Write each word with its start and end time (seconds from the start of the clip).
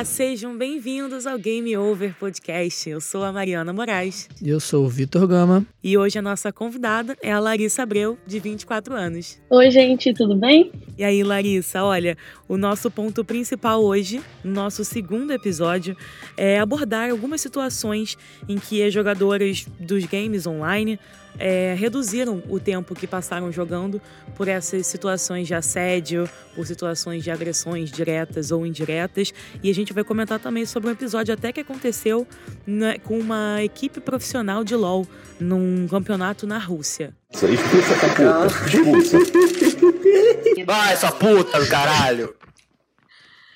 Olá, 0.00 0.04
sejam 0.06 0.56
bem-vindos 0.56 1.26
ao 1.26 1.38
Game 1.38 1.76
Over 1.76 2.14
Podcast. 2.18 2.88
Eu 2.88 3.02
sou 3.02 3.22
a 3.22 3.30
Mariana 3.30 3.70
Moraes. 3.70 4.30
E 4.40 4.48
eu 4.48 4.58
sou 4.58 4.86
o 4.86 4.88
Vitor 4.88 5.26
Gama. 5.26 5.66
E 5.84 5.98
hoje 5.98 6.18
a 6.18 6.22
nossa 6.22 6.50
convidada 6.50 7.18
é 7.22 7.30
a 7.30 7.38
Larissa 7.38 7.82
Abreu, 7.82 8.16
de 8.26 8.40
24 8.40 8.94
anos. 8.94 9.38
Oi, 9.50 9.70
gente, 9.70 10.14
tudo 10.14 10.34
bem? 10.34 10.72
E 10.96 11.04
aí, 11.04 11.22
Larissa, 11.22 11.84
olha, 11.84 12.16
o 12.48 12.56
nosso 12.56 12.90
ponto 12.90 13.22
principal 13.22 13.84
hoje, 13.84 14.22
no 14.42 14.52
nosso 14.52 14.86
segundo 14.86 15.34
episódio, 15.34 15.94
é 16.34 16.58
abordar 16.58 17.10
algumas 17.10 17.42
situações 17.42 18.16
em 18.48 18.56
que 18.56 18.82
as 18.82 18.94
jogadoras 18.94 19.66
dos 19.78 20.06
games 20.06 20.46
online 20.46 20.98
é, 21.40 21.74
reduziram 21.76 22.42
o 22.48 22.60
tempo 22.60 22.94
que 22.94 23.06
passaram 23.06 23.50
jogando 23.50 24.00
por 24.36 24.46
essas 24.46 24.86
situações 24.86 25.48
de 25.48 25.54
assédio, 25.54 26.28
por 26.54 26.66
situações 26.66 27.24
de 27.24 27.30
agressões 27.30 27.90
diretas 27.90 28.50
ou 28.52 28.66
indiretas. 28.66 29.32
E 29.62 29.70
a 29.70 29.74
gente 29.74 29.92
vai 29.92 30.04
comentar 30.04 30.38
também 30.38 30.66
sobre 30.66 30.90
um 30.90 30.92
episódio 30.92 31.32
até 31.32 31.50
que 31.50 31.60
aconteceu 31.60 32.26
né, 32.66 32.98
com 32.98 33.18
uma 33.18 33.62
equipe 33.62 33.98
profissional 34.00 34.62
de 34.62 34.76
LoL 34.76 35.06
num 35.40 35.88
campeonato 35.88 36.46
na 36.46 36.58
Rússia. 36.58 37.14
Expulsa 37.32 37.94
essa 37.94 38.08
puta, 38.08 38.66
expulsa. 38.68 39.18
Vai, 40.66 40.92
essa 40.92 41.10
puta 41.10 41.58
do 41.58 41.66
caralho! 41.68 42.34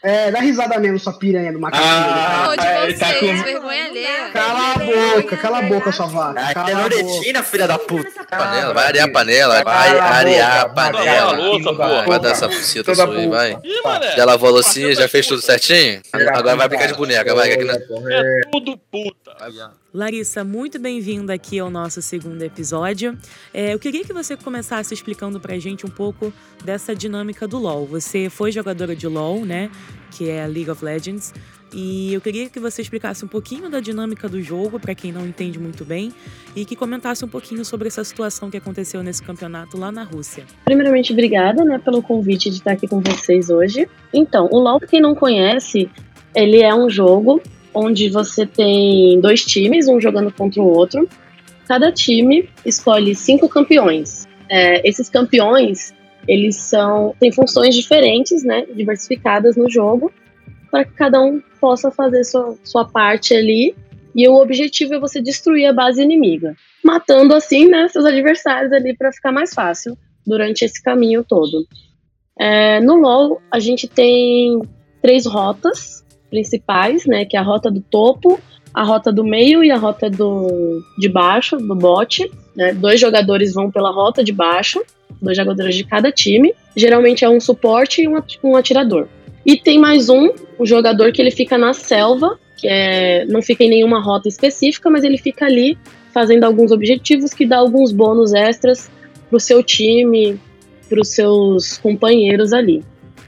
É, 0.02 0.30
dá 0.30 0.38
risada 0.40 0.78
mesmo, 0.78 0.98
sua 0.98 1.14
piranha 1.14 1.50
do 1.50 1.58
macaco. 1.58 1.82
Ah, 1.82 2.54
de 2.54 2.62
vocês, 2.62 2.98
tá 2.98 3.14
com- 3.14 3.42
vergonha 3.42 3.86
alheia. 3.86 4.30
Cala 4.34 4.74
a 4.74 4.78
boca, 4.94 5.36
cala 5.36 5.58
a 5.58 5.62
boca, 5.62 5.92
sua 5.92 6.06
vaca. 6.06 6.40
Ah, 6.40 6.54
Cala 6.54 6.68
a 6.68 6.74
boca. 6.74 6.80
nordestina, 6.96 7.42
filha 7.42 7.66
da 7.66 7.78
puta. 7.78 8.10
Panela, 8.30 8.74
vai 8.74 8.86
arear 8.86 9.08
a 9.08 9.10
panela, 9.12 9.62
vai 9.64 9.98
arear 9.98 10.60
a 10.60 10.68
panela. 10.68 11.26
vai, 11.32 11.36
louça, 11.36 11.74
porra. 11.74 12.04
Vai 12.06 12.20
dar 12.20 12.30
essa 12.30 12.48
buceta 12.48 12.94
sua 12.94 13.14
aí, 13.16 13.28
vai. 13.28 13.58
Já 14.16 14.24
lavou 14.24 14.48
a 14.48 14.52
loucinha, 14.52 14.94
já 14.94 15.08
fez 15.08 15.26
tudo 15.26 15.40
certinho? 15.42 16.00
Agora 16.12 16.56
vai 16.56 16.68
brincar 16.68 16.86
de 16.88 16.94
boneca, 16.94 17.34
vai. 17.34 17.52
É 17.52 18.40
tudo 18.50 18.76
puta. 18.90 19.34
Larissa, 19.92 20.42
muito 20.42 20.78
bem-vinda 20.78 21.32
aqui 21.32 21.58
ao 21.60 21.70
nosso 21.70 22.02
segundo 22.02 22.42
episódio. 22.42 23.16
É, 23.52 23.72
eu 23.72 23.78
queria 23.78 24.04
que 24.04 24.12
você 24.12 24.36
começasse 24.36 24.92
explicando 24.92 25.38
pra 25.38 25.56
gente 25.58 25.86
um 25.86 25.90
pouco 25.90 26.32
dessa 26.64 26.96
dinâmica 26.96 27.46
do 27.46 27.58
LoL. 27.58 27.86
Você 27.86 28.28
foi 28.28 28.50
jogadora 28.50 28.96
de 28.96 29.06
LoL, 29.06 29.44
né? 29.44 29.70
Que 30.10 30.30
é 30.30 30.42
a 30.42 30.46
League 30.46 30.68
of 30.70 30.84
Legends. 30.84 31.32
E 31.74 32.14
eu 32.14 32.20
queria 32.20 32.48
que 32.48 32.60
você 32.60 32.82
explicasse 32.82 33.24
um 33.24 33.28
pouquinho 33.28 33.68
da 33.68 33.80
dinâmica 33.80 34.28
do 34.28 34.40
jogo, 34.40 34.78
pra 34.78 34.94
quem 34.94 35.10
não 35.10 35.26
entende 35.26 35.58
muito 35.58 35.84
bem, 35.84 36.12
e 36.54 36.64
que 36.64 36.76
comentasse 36.76 37.24
um 37.24 37.28
pouquinho 37.28 37.64
sobre 37.64 37.88
essa 37.88 38.04
situação 38.04 38.48
que 38.48 38.56
aconteceu 38.56 39.02
nesse 39.02 39.20
campeonato 39.20 39.76
lá 39.76 39.90
na 39.90 40.04
Rússia. 40.04 40.44
Primeiramente, 40.64 41.12
obrigada 41.12 41.64
né, 41.64 41.80
pelo 41.84 42.00
convite 42.00 42.48
de 42.48 42.58
estar 42.58 42.72
aqui 42.72 42.86
com 42.86 43.00
vocês 43.00 43.50
hoje. 43.50 43.88
Então, 44.12 44.48
o 44.52 44.58
LoL, 44.60 44.78
pra 44.78 44.86
quem 44.86 45.00
não 45.00 45.16
conhece, 45.16 45.90
ele 46.32 46.62
é 46.62 46.72
um 46.72 46.88
jogo 46.88 47.42
onde 47.74 48.08
você 48.08 48.46
tem 48.46 49.20
dois 49.20 49.44
times, 49.44 49.88
um 49.88 50.00
jogando 50.00 50.30
contra 50.30 50.62
o 50.62 50.66
outro. 50.66 51.08
Cada 51.66 51.90
time 51.90 52.48
escolhe 52.64 53.16
cinco 53.16 53.48
campeões. 53.48 54.28
É, 54.48 54.88
esses 54.88 55.08
campeões, 55.08 55.92
eles 56.28 56.54
são 56.54 57.16
têm 57.18 57.32
funções 57.32 57.74
diferentes, 57.74 58.44
né, 58.44 58.64
diversificadas 58.76 59.56
no 59.56 59.68
jogo, 59.68 60.12
para 60.74 60.84
que 60.84 60.92
cada 60.94 61.22
um 61.22 61.40
possa 61.60 61.88
fazer 61.92 62.24
sua, 62.24 62.56
sua 62.64 62.84
parte 62.84 63.32
ali. 63.32 63.76
E 64.12 64.26
o 64.28 64.34
objetivo 64.34 64.94
é 64.94 64.98
você 64.98 65.22
destruir 65.22 65.66
a 65.66 65.72
base 65.72 66.02
inimiga, 66.02 66.56
matando 66.84 67.32
assim, 67.32 67.68
né, 67.68 67.86
seus 67.86 68.04
adversários 68.04 68.72
ali 68.72 68.96
para 68.96 69.12
ficar 69.12 69.30
mais 69.30 69.54
fácil 69.54 69.96
durante 70.26 70.64
esse 70.64 70.82
caminho 70.82 71.22
todo. 71.22 71.64
É, 72.36 72.80
no 72.80 72.96
LoL, 72.96 73.40
a 73.52 73.60
gente 73.60 73.86
tem 73.86 74.62
três 75.00 75.26
rotas 75.26 76.04
principais, 76.28 77.06
né, 77.06 77.24
que 77.24 77.36
é 77.36 77.40
a 77.40 77.44
rota 77.44 77.70
do 77.70 77.80
topo, 77.80 78.40
a 78.72 78.82
rota 78.82 79.12
do 79.12 79.22
meio 79.22 79.62
e 79.62 79.70
a 79.70 79.76
rota 79.76 80.10
do, 80.10 80.82
de 80.98 81.08
baixo, 81.08 81.56
do 81.56 81.76
bot. 81.76 82.28
Né? 82.56 82.74
Dois 82.74 83.00
jogadores 83.00 83.54
vão 83.54 83.70
pela 83.70 83.92
rota 83.92 84.24
de 84.24 84.32
baixo, 84.32 84.82
dois 85.22 85.36
jogadores 85.36 85.76
de 85.76 85.84
cada 85.84 86.10
time. 86.10 86.52
Geralmente 86.76 87.24
é 87.24 87.28
um 87.28 87.38
suporte 87.38 88.02
e 88.02 88.08
um 88.42 88.56
atirador. 88.56 89.08
E 89.44 89.56
tem 89.56 89.78
mais 89.78 90.08
um, 90.08 90.30
um 90.58 90.64
jogador 90.64 91.12
que 91.12 91.20
ele 91.20 91.30
fica 91.30 91.58
na 91.58 91.72
selva, 91.72 92.38
que 92.56 92.66
é, 92.66 93.24
não 93.26 93.42
fica 93.42 93.64
em 93.64 93.68
nenhuma 93.68 94.00
rota 94.00 94.28
específica, 94.28 94.88
mas 94.88 95.04
ele 95.04 95.18
fica 95.18 95.44
ali 95.44 95.76
fazendo 96.12 96.44
alguns 96.44 96.70
objetivos 96.70 97.34
que 97.34 97.44
dá 97.44 97.58
alguns 97.58 97.92
bônus 97.92 98.32
extras 98.32 98.90
pro 99.28 99.40
seu 99.40 99.62
time, 99.62 100.40
pros 100.88 101.08
seus 101.08 101.76
companheiros 101.78 102.52
ali. 102.52 102.84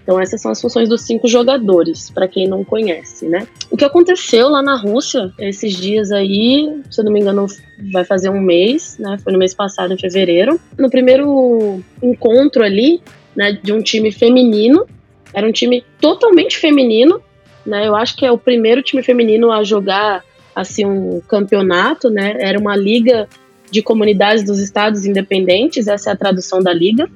Então 0.06 0.20
essas 0.20 0.40
são 0.40 0.52
as 0.52 0.60
funções 0.60 0.88
dos 0.88 1.00
cinco 1.00 1.26
jogadores, 1.26 2.10
para 2.10 2.28
quem 2.28 2.46
não 2.46 2.64
conhece, 2.64 3.26
né? 3.26 3.48
O 3.68 3.76
que 3.76 3.84
aconteceu 3.84 4.48
lá 4.48 4.62
na 4.62 4.76
Rússia 4.76 5.32
esses 5.36 5.74
dias 5.74 6.12
aí, 6.12 6.80
se 6.88 7.00
eu 7.00 7.04
não 7.04 7.12
me 7.12 7.20
engano, 7.20 7.46
vai 7.92 8.04
fazer 8.04 8.30
um 8.30 8.40
mês, 8.40 8.96
né? 9.00 9.18
Foi 9.18 9.32
no 9.32 9.38
mês 9.38 9.52
passado, 9.52 9.92
em 9.92 9.98
fevereiro. 9.98 10.60
No 10.78 10.88
primeiro 10.88 11.82
encontro 12.00 12.62
ali, 12.62 13.00
né, 13.34 13.58
de 13.60 13.72
um 13.72 13.82
time 13.82 14.12
feminino, 14.12 14.86
era 15.32 15.46
um 15.46 15.52
time 15.52 15.84
totalmente 16.00 16.56
feminino, 16.56 17.20
né? 17.64 17.86
Eu 17.86 17.96
acho 17.96 18.16
que 18.16 18.24
é 18.24 18.30
o 18.30 18.38
primeiro 18.38 18.82
time 18.82 19.02
feminino 19.02 19.50
a 19.50 19.64
jogar 19.64 20.24
assim 20.54 20.84
um 20.84 21.20
campeonato, 21.20 22.08
né? 22.08 22.36
Era 22.38 22.58
uma 22.58 22.76
liga 22.76 23.28
de 23.70 23.82
comunidades 23.82 24.44
dos 24.44 24.60
estados 24.60 25.04
independentes, 25.04 25.88
essa 25.88 26.10
é 26.10 26.12
a 26.12 26.16
tradução 26.16 26.62
da 26.62 26.72
liga, 26.72 27.10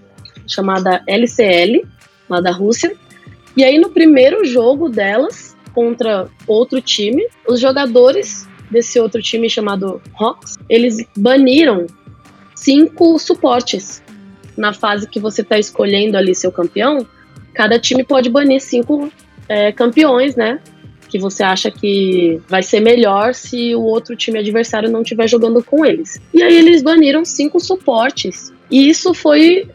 chamada 0.46 1.02
LCL, 1.06 1.86
lá 2.28 2.40
da 2.40 2.50
Rússia. 2.50 2.94
E 3.56 3.64
aí 3.64 3.78
no 3.78 3.90
primeiro 3.90 4.44
jogo 4.44 4.88
delas 4.88 5.56
contra 5.72 6.28
outro 6.46 6.80
time, 6.80 7.26
os 7.48 7.60
jogadores 7.60 8.48
desse 8.70 9.00
outro 9.00 9.22
time 9.22 9.48
chamado 9.48 10.00
Hawks, 10.18 10.58
eles 10.68 10.98
baniram 11.16 11.86
cinco 12.54 13.18
suportes. 13.18 14.02
Na 14.56 14.72
fase 14.72 15.08
que 15.08 15.18
você 15.18 15.40
está 15.40 15.58
escolhendo 15.58 16.16
ali 16.16 16.34
seu 16.34 16.52
campeão, 16.52 17.06
cada 17.60 17.78
time 17.78 18.02
pode 18.02 18.30
banir 18.30 18.58
cinco 18.58 19.12
é, 19.46 19.70
campeões, 19.70 20.34
né? 20.34 20.60
Que 21.10 21.18
você 21.18 21.42
acha 21.42 21.70
que 21.70 22.40
vai 22.48 22.62
ser 22.62 22.80
melhor 22.80 23.34
se 23.34 23.74
o 23.74 23.82
outro 23.82 24.16
time 24.16 24.38
adversário 24.38 24.90
não 24.90 25.02
estiver 25.02 25.28
jogando 25.28 25.62
com 25.62 25.84
eles. 25.84 26.18
E 26.32 26.42
aí 26.42 26.56
eles 26.56 26.82
baniram 26.82 27.22
cinco 27.22 27.60
suportes. 27.60 28.50
E 28.70 28.88
isso 28.88 29.12
foi 29.12 29.68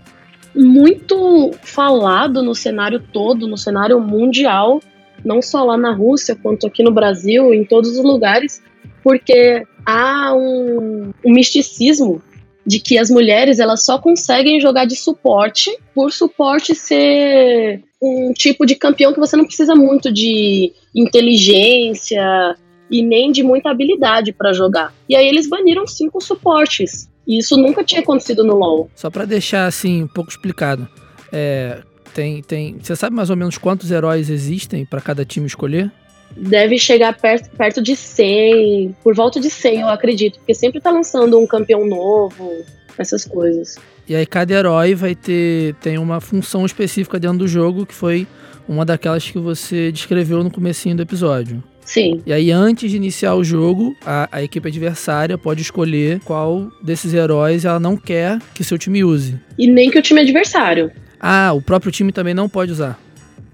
muito 0.55 1.51
falado 1.61 2.41
no 2.41 2.55
cenário 2.55 2.99
todo, 2.99 3.47
no 3.47 3.55
cenário 3.55 3.99
mundial, 3.99 4.81
não 5.23 5.39
só 5.39 5.63
lá 5.63 5.77
na 5.77 5.93
Rússia, 5.93 6.35
quanto 6.35 6.65
aqui 6.65 6.81
no 6.81 6.91
Brasil, 6.91 7.53
em 7.53 7.63
todos 7.63 7.91
os 7.91 8.03
lugares, 8.03 8.63
porque 9.03 9.63
há 9.85 10.33
um, 10.33 11.13
um 11.23 11.31
misticismo 11.31 12.19
de 12.65 12.79
que 12.79 12.97
as 12.97 13.09
mulheres 13.09 13.59
elas 13.59 13.85
só 13.85 13.97
conseguem 13.97 14.59
jogar 14.59 14.85
de 14.85 14.95
suporte 14.95 15.75
por 15.93 16.11
suporte 16.11 16.73
ser 16.73 17.83
um 18.01 18.33
tipo 18.33 18.65
de 18.65 18.75
campeão 18.75 19.13
que 19.13 19.19
você 19.19 19.35
não 19.35 19.45
precisa 19.45 19.75
muito 19.75 20.11
de 20.11 20.73
inteligência 20.93 22.55
e 22.89 23.01
nem 23.01 23.31
de 23.31 23.43
muita 23.43 23.69
habilidade 23.69 24.31
para 24.31 24.53
jogar. 24.53 24.93
E 25.07 25.15
aí 25.15 25.27
eles 25.27 25.47
baniram 25.47 25.87
cinco 25.87 26.21
suportes. 26.21 27.09
E 27.27 27.39
isso 27.39 27.57
nunca 27.57 27.83
tinha 27.83 28.01
acontecido 28.01 28.43
no 28.43 28.55
LoL. 28.55 28.89
Só 28.95 29.09
pra 29.09 29.25
deixar 29.25 29.65
assim 29.65 30.03
um 30.03 30.07
pouco 30.07 30.29
explicado, 30.29 30.87
é, 31.31 31.81
tem, 32.13 32.43
tem, 32.43 32.77
você 32.79 32.95
sabe 32.95 33.15
mais 33.15 33.29
ou 33.29 33.35
menos 33.35 33.57
quantos 33.57 33.89
heróis 33.89 34.29
existem 34.29 34.85
pra 34.85 35.01
cada 35.01 35.25
time 35.25 35.47
escolher? 35.47 35.91
Deve 36.35 36.77
chegar 36.77 37.17
perto, 37.17 37.49
perto 37.55 37.81
de 37.81 37.95
100, 37.95 38.95
por 39.03 39.15
volta 39.15 39.39
de 39.39 39.49
100, 39.49 39.81
eu 39.81 39.87
acredito, 39.87 40.37
porque 40.39 40.53
sempre 40.53 40.81
tá 40.81 40.91
lançando 40.91 41.39
um 41.39 41.47
campeão 41.47 41.85
novo, 41.85 42.51
essas 42.97 43.23
coisas. 43.25 43.77
E 44.07 44.15
aí 44.15 44.25
cada 44.25 44.53
herói 44.53 44.93
vai 44.93 45.15
ter 45.15 45.73
tem 45.81 45.97
uma 45.97 46.19
função 46.21 46.65
específica 46.65 47.19
dentro 47.19 47.39
do 47.39 47.47
jogo 47.47 47.85
que 47.85 47.93
foi 47.93 48.27
uma 48.67 48.85
daquelas 48.85 49.29
que 49.29 49.39
você 49.39 49.91
descreveu 49.91 50.43
no 50.43 50.51
comecinho 50.51 50.95
do 50.95 51.01
episódio. 51.01 51.63
Sim, 51.83 52.19
E 52.25 52.33
aí 52.33 52.49
antes 52.51 52.89
de 52.89 52.97
iniciar 52.97 53.35
o 53.35 53.43
jogo, 53.43 53.95
a, 54.03 54.27
a 54.31 54.41
equipe 54.43 54.67
adversária 54.67 55.37
pode 55.37 55.61
escolher 55.61 56.19
qual 56.25 56.67
desses 56.83 57.13
heróis 57.13 57.63
ela 57.63 57.79
não 57.79 57.95
quer 57.95 58.39
que 58.55 58.63
seu 58.63 58.75
time 58.77 59.03
use. 59.03 59.39
e 59.57 59.67
nem 59.67 59.91
que 59.91 59.99
o 59.99 60.01
time 60.01 60.19
adversário. 60.21 60.91
Ah, 61.19 61.53
o 61.53 61.61
próprio 61.61 61.91
time 61.91 62.11
também 62.11 62.33
não 62.33 62.49
pode 62.49 62.71
usar. 62.71 62.99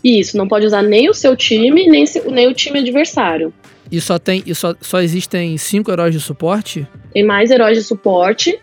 Isso, 0.03 0.37
não 0.37 0.47
pode 0.47 0.65
usar 0.65 0.81
nem 0.81 1.09
o 1.09 1.13
seu 1.13 1.35
time, 1.35 1.87
nem, 1.87 2.05
nem 2.31 2.47
o 2.47 2.53
time 2.53 2.79
adversário. 2.79 3.53
E 3.91 3.99
só 3.99 4.17
tem 4.17 4.41
e 4.45 4.55
só, 4.55 4.73
só 4.79 5.01
existem 5.01 5.57
cinco 5.57 5.91
heróis 5.91 6.13
de 6.13 6.19
suporte? 6.19 6.87
Tem 7.13 7.23
mais 7.23 7.51
heróis 7.51 7.77
de 7.77 7.83
suporte. 7.83 8.57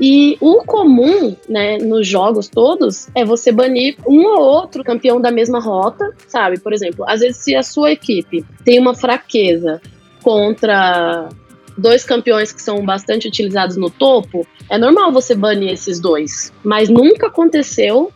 E 0.00 0.36
o 0.40 0.64
comum, 0.64 1.36
né, 1.48 1.78
nos 1.78 2.08
jogos 2.08 2.48
todos, 2.48 3.08
é 3.14 3.24
você 3.24 3.52
banir 3.52 3.96
um 4.04 4.26
ou 4.26 4.40
outro 4.40 4.82
campeão 4.82 5.20
da 5.20 5.30
mesma 5.30 5.60
rota, 5.60 6.10
sabe? 6.26 6.58
Por 6.58 6.72
exemplo, 6.72 7.04
às 7.08 7.20
vezes 7.20 7.36
se 7.36 7.54
a 7.54 7.62
sua 7.62 7.92
equipe 7.92 8.44
tem 8.64 8.80
uma 8.80 8.94
fraqueza 8.94 9.80
contra 10.20 11.28
dois 11.78 12.04
campeões 12.04 12.50
que 12.50 12.60
são 12.60 12.84
bastante 12.84 13.28
utilizados 13.28 13.76
no 13.76 13.88
topo, 13.88 14.44
é 14.68 14.76
normal 14.76 15.12
você 15.12 15.34
banir 15.34 15.70
esses 15.70 16.00
dois. 16.00 16.52
Mas 16.64 16.88
nunca 16.88 17.28
aconteceu 17.28 18.12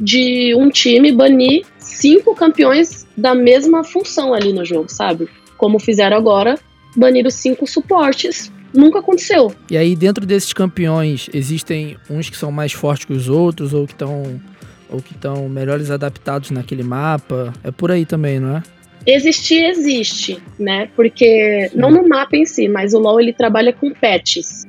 de 0.00 0.54
um 0.54 0.70
time 0.70 1.12
banir 1.12 1.64
cinco 1.78 2.34
campeões 2.34 3.06
da 3.16 3.34
mesma 3.34 3.84
função 3.84 4.32
ali 4.32 4.52
no 4.52 4.64
jogo, 4.64 4.88
sabe? 4.88 5.28
Como 5.56 5.78
fizeram 5.78 6.16
agora, 6.16 6.58
banir 6.96 7.26
os 7.26 7.34
cinco 7.34 7.66
suportes. 7.66 8.50
Nunca 8.72 9.00
aconteceu. 9.00 9.52
E 9.68 9.76
aí, 9.76 9.96
dentro 9.96 10.24
desses 10.24 10.52
campeões, 10.52 11.28
existem 11.34 11.96
uns 12.08 12.30
que 12.30 12.36
são 12.36 12.52
mais 12.52 12.72
fortes 12.72 13.04
que 13.04 13.12
os 13.12 13.28
outros, 13.28 13.74
ou 13.74 13.84
que 13.84 13.92
estão 13.92 14.40
ou 14.88 15.00
que 15.00 15.12
estão 15.12 15.48
melhores 15.48 15.90
adaptados 15.90 16.50
naquele 16.50 16.82
mapa. 16.82 17.52
É 17.62 17.70
por 17.70 17.90
aí 17.90 18.04
também, 18.04 18.40
não 18.40 18.56
é? 18.56 18.62
Existir 19.06 19.64
existe, 19.64 20.38
né? 20.58 20.88
Porque 20.94 21.68
Sim. 21.70 21.78
não 21.78 21.90
no 21.90 22.08
mapa 22.08 22.36
em 22.36 22.44
si, 22.44 22.68
mas 22.68 22.92
o 22.92 22.98
LoL 22.98 23.20
ele 23.20 23.32
trabalha 23.32 23.72
com 23.72 23.92
patches, 23.92 24.66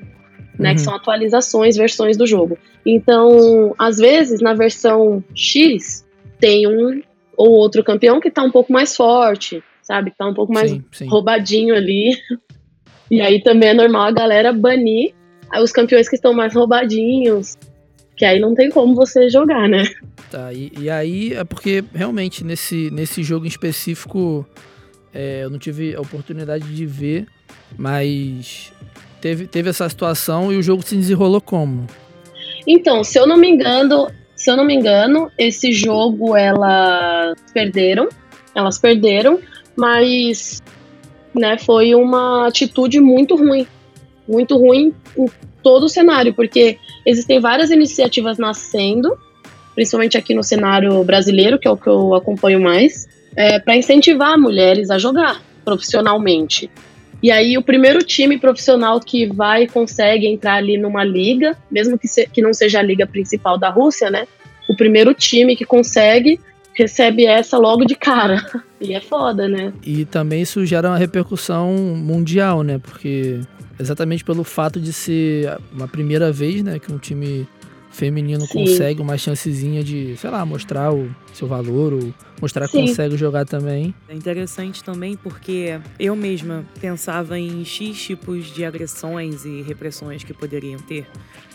né? 0.62 0.70
Uhum. 0.70 0.76
Que 0.76 0.82
são 0.82 0.96
atualizações, 0.96 1.76
versões 1.76 2.16
do 2.16 2.28
jogo. 2.28 2.58
Então, 2.86 3.74
às 3.78 3.98
vezes, 3.98 4.40
na 4.42 4.54
versão 4.54 5.24
X, 5.34 6.06
tem 6.40 6.68
um 6.68 7.02
ou 7.36 7.50
outro 7.52 7.84
campeão 7.84 8.20
que 8.20 8.30
tá 8.30 8.44
um 8.44 8.52
pouco 8.52 8.72
mais 8.72 8.96
forte, 8.96 9.64
sabe? 9.82 10.12
Que 10.12 10.18
tá 10.18 10.28
um 10.28 10.34
pouco 10.34 10.54
mais 10.54 10.70
sim, 10.70 10.84
sim. 10.92 11.08
roubadinho 11.08 11.76
ali. 11.76 12.12
E 13.10 13.20
aí 13.20 13.42
também 13.44 13.70
é 13.70 13.74
normal 13.74 14.04
a 14.04 14.12
galera 14.12 14.54
banir 14.54 15.14
os 15.62 15.72
campeões 15.72 16.08
que 16.08 16.16
estão 16.16 16.34
mais 16.34 16.54
roubadinhos. 16.54 17.58
Que 18.16 18.24
aí 18.24 18.40
não 18.40 18.54
tem 18.54 18.70
como 18.70 18.96
você 18.96 19.30
jogar, 19.30 19.68
né? 19.68 19.84
Tá, 20.30 20.54
e, 20.54 20.72
e 20.80 20.90
aí 20.90 21.34
é 21.34 21.44
porque 21.44 21.84
realmente 21.94 22.44
nesse, 22.44 22.90
nesse 22.92 23.24
jogo 23.24 23.46
em 23.46 23.50
específico 23.50 24.48
é, 25.14 25.44
eu 25.44 25.50
não 25.50 25.60
tive 25.60 25.96
a 25.96 26.00
oportunidade 26.00 26.74
de 26.74 26.86
ver, 26.86 27.28
mas 27.78 28.72
teve, 29.22 29.48
teve 29.48 29.70
essa 29.70 29.88
situação 29.88 30.52
e 30.52 30.58
o 30.58 30.64
jogo 30.64 30.82
se 30.82 30.96
desenrolou 30.96 31.40
como? 31.40 31.88
Então, 32.68 33.04
se 33.04 33.18
eu 33.18 33.28
não 33.28 33.38
me 33.38 33.50
engano, 33.50 34.08
se 34.36 34.50
eu 34.50 34.58
não 34.58 34.66
me 34.66 34.74
engano, 34.74 35.32
esse 35.38 35.72
jogo 35.72 36.36
elas 36.36 37.38
perderam, 37.54 38.10
elas 38.56 38.78
perderam, 38.78 39.40
mas 39.76 40.62
né, 41.34 41.58
foi 41.58 41.96
uma 41.96 42.48
atitude 42.48 43.00
muito 43.00 43.36
ruim, 43.36 43.66
muito 44.28 44.58
ruim 44.58 44.94
em 45.18 45.28
todo 45.64 45.84
o 45.84 45.90
cenário, 45.90 46.34
porque 46.34 46.78
existem 47.06 47.40
várias 47.40 47.72
iniciativas 47.72 48.38
nascendo, 48.38 49.18
principalmente 49.76 50.18
aqui 50.18 50.34
no 50.34 50.44
cenário 50.44 51.04
brasileiro, 51.04 51.58
que 51.58 51.68
é 51.68 51.72
o 51.72 51.78
que 51.78 51.88
eu 51.88 52.14
acompanho 52.14 52.60
mais, 52.60 53.08
é, 53.36 53.60
para 53.60 53.78
incentivar 53.78 54.38
mulheres 54.38 54.90
a 54.90 54.98
jogar 54.98 55.42
profissionalmente. 55.64 56.70
E 57.22 57.30
aí 57.32 57.58
o 57.58 57.62
primeiro 57.62 58.00
time 58.04 58.38
profissional 58.40 59.00
que 59.00 59.28
vai 59.28 59.64
e 59.64 59.68
consegue 59.68 60.28
entrar 60.28 60.56
ali 60.56 60.78
numa 60.78 61.04
liga, 61.04 61.56
mesmo 61.70 61.98
que, 61.98 62.08
se- 62.08 62.28
que 62.28 62.42
não 62.42 62.54
seja 62.54 62.80
a 62.80 62.84
liga 62.84 63.06
principal 63.06 63.58
da 63.58 63.70
Rússia, 63.70 64.10
né? 64.10 64.28
O 64.70 64.76
primeiro 64.76 65.14
time 65.14 65.56
que 65.56 65.66
consegue 65.66 66.40
recebe 66.74 67.26
essa 67.26 67.58
logo 67.58 67.86
de 67.86 67.96
cara. 67.96 68.44
E 68.84 68.96
é 68.96 69.00
foda, 69.00 69.48
né? 69.48 69.72
E 69.86 70.06
também 70.06 70.42
isso 70.42 70.66
gera 70.66 70.88
uma 70.90 70.98
repercussão 70.98 71.72
mundial, 71.96 72.64
né? 72.64 72.80
Porque 72.80 73.40
exatamente 73.80 74.24
pelo 74.24 74.44
fato 74.44 74.80
de 74.80 74.92
ser 74.92 75.56
uma 75.72 75.88
primeira 75.88 76.32
vez, 76.32 76.64
né, 76.64 76.80
que 76.80 76.92
um 76.92 76.98
time 76.98 77.48
feminino 77.92 78.48
Sim. 78.48 78.54
consegue 78.60 79.02
uma 79.02 79.18
chancezinha 79.18 79.84
de, 79.84 80.16
sei 80.18 80.30
lá, 80.30 80.46
mostrar 80.46 80.94
o 80.94 81.10
seu 81.34 81.48
valor 81.48 81.94
ou 81.94 82.14
mostrar 82.42 82.68
que 82.68 82.74
Sim. 82.76 82.88
consegue 82.88 83.18
jogar 83.18 83.46
também. 83.46 83.94
É 84.08 84.16
interessante 84.16 84.84
também 84.84 85.16
porque 85.16 85.80
eu 86.00 86.16
mesma 86.16 86.66
pensava 86.80 87.38
em 87.38 87.64
X 87.64 88.02
tipos 88.02 88.46
de 88.48 88.66
agressões 88.66 89.46
e 89.46 89.62
repressões 89.62 90.24
que 90.24 90.34
poderiam 90.34 90.80
ter 90.80 91.06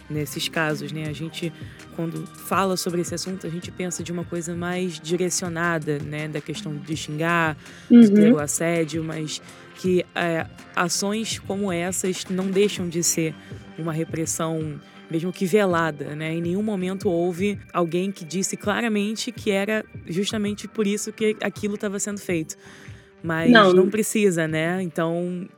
nesses 0.09 0.49
casos, 0.49 0.93
né? 0.93 1.09
A 1.09 1.12
gente, 1.12 1.53
quando 1.97 2.25
fala 2.27 2.77
sobre 2.77 3.00
esse 3.00 3.15
assunto, 3.15 3.44
a 3.47 3.50
gente 3.50 3.73
pensa 3.73 4.05
de 4.05 4.12
uma 4.12 4.25
coisa 4.25 4.55
mais 4.55 5.00
direcionada, 5.00 5.99
né? 5.99 6.29
Da 6.29 6.41
questão 6.41 6.75
de 6.77 6.97
xingar, 6.97 7.56
Uhum. 7.91 8.35
o 8.35 8.39
assédio, 8.39 9.03
mas 9.03 9.43
que 9.76 10.05
é, 10.14 10.46
ações 10.75 11.38
como 11.38 11.70
essas 11.70 12.25
não 12.26 12.46
deixam 12.46 12.88
de 12.88 13.02
ser 13.02 13.34
uma 13.78 13.93
repressão, 13.93 14.81
mesmo 15.11 15.32
que 15.32 15.44
velada, 15.44 16.14
né? 16.17 16.34
Em 16.34 16.40
nenhum 16.40 16.62
momento 16.62 17.11
houve 17.11 17.58
alguém 17.73 18.11
que 18.11 18.25
disse 18.25 18.56
claramente 18.56 19.31
que 19.31 19.50
era 19.50 19.84
justamente 20.06 20.67
por 20.67 20.87
isso 20.87 21.12
que 21.12 21.37
aquilo 21.43 21.75
estava 21.75 21.99
sendo 21.99 22.19
feito. 22.19 22.56
Mas 23.23 23.50
Não. 23.50 23.73
não. 23.73 23.88
precisa, 23.88 24.49
né? 24.49 24.82
Então 24.82 25.49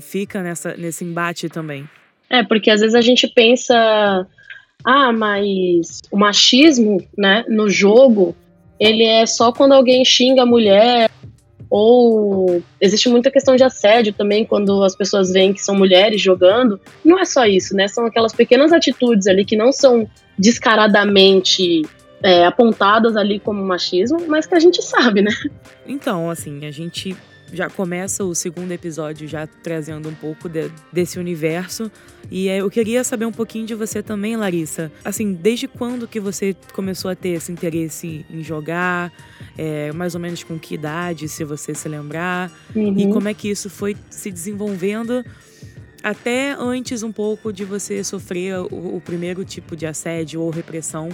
fica 0.00 0.42
nessa, 0.42 0.74
nesse 0.76 1.04
embate 1.04 1.48
também. 1.48 1.88
É, 2.28 2.42
porque 2.42 2.70
às 2.70 2.80
vezes 2.80 2.94
a 2.94 3.00
gente 3.00 3.26
pensa, 3.28 4.26
ah, 4.84 5.12
mas 5.12 6.00
o 6.10 6.16
machismo, 6.16 7.04
né, 7.16 7.44
no 7.48 7.68
jogo, 7.68 8.36
ele 8.78 9.04
é 9.04 9.26
só 9.26 9.52
quando 9.52 9.72
alguém 9.72 10.04
xinga 10.04 10.42
a 10.42 10.46
mulher, 10.46 11.10
ou 11.70 12.60
existe 12.80 13.08
muita 13.08 13.30
questão 13.30 13.54
de 13.54 13.62
assédio 13.62 14.12
também 14.12 14.44
quando 14.44 14.82
as 14.82 14.96
pessoas 14.96 15.32
veem 15.32 15.52
que 15.52 15.62
são 15.62 15.76
mulheres 15.76 16.20
jogando. 16.20 16.80
Não 17.04 17.18
é 17.18 17.24
só 17.24 17.46
isso, 17.46 17.76
né? 17.76 17.86
São 17.86 18.04
aquelas 18.04 18.32
pequenas 18.32 18.72
atitudes 18.72 19.28
ali 19.28 19.44
que 19.44 19.56
não 19.56 19.70
são 19.70 20.08
descaradamente 20.36 21.82
é, 22.22 22.44
apontadas 22.44 23.16
ali 23.16 23.38
como 23.38 23.64
machismo, 23.64 24.18
mas 24.26 24.46
que 24.46 24.54
a 24.54 24.60
gente 24.60 24.82
sabe, 24.82 25.22
né? 25.22 25.30
Então, 25.86 26.28
assim, 26.28 26.66
a 26.66 26.70
gente 26.72 27.16
já 27.52 27.68
começa 27.68 28.24
o 28.24 28.34
segundo 28.34 28.70
episódio 28.72 29.26
já 29.28 29.46
trazendo 29.46 30.08
um 30.08 30.14
pouco 30.14 30.48
de- 30.48 30.70
desse 30.92 31.18
universo. 31.18 31.90
E 32.30 32.48
eh, 32.48 32.58
eu 32.60 32.70
queria 32.70 33.02
saber 33.02 33.24
um 33.26 33.32
pouquinho 33.32 33.66
de 33.66 33.74
você 33.74 34.02
também, 34.02 34.36
Larissa. 34.36 34.90
Assim, 35.04 35.32
desde 35.32 35.66
quando 35.66 36.06
que 36.06 36.20
você 36.20 36.54
começou 36.72 37.10
a 37.10 37.14
ter 37.16 37.30
esse 37.30 37.50
interesse 37.50 38.24
em 38.30 38.42
jogar? 38.42 39.12
É, 39.58 39.92
mais 39.92 40.14
ou 40.14 40.20
menos 40.20 40.42
com 40.44 40.58
que 40.58 40.74
idade, 40.74 41.28
se 41.28 41.44
você 41.44 41.74
se 41.74 41.88
lembrar? 41.88 42.50
E 42.74 42.78
Uhum. 42.78 43.12
como 43.12 43.28
é 43.28 43.34
que 43.34 43.48
isso 43.50 43.68
foi 43.68 43.96
se 44.08 44.30
desenvolvendo 44.30 45.24
até 46.02 46.52
antes 46.58 47.02
um 47.02 47.12
pouco 47.12 47.52
de 47.52 47.64
você 47.64 48.02
sofrer 48.04 48.58
o, 48.60 48.96
o 48.96 49.02
primeiro 49.04 49.44
tipo 49.44 49.76
de 49.76 49.86
assédio 49.86 50.40
ou 50.40 50.50
repressão 50.50 51.10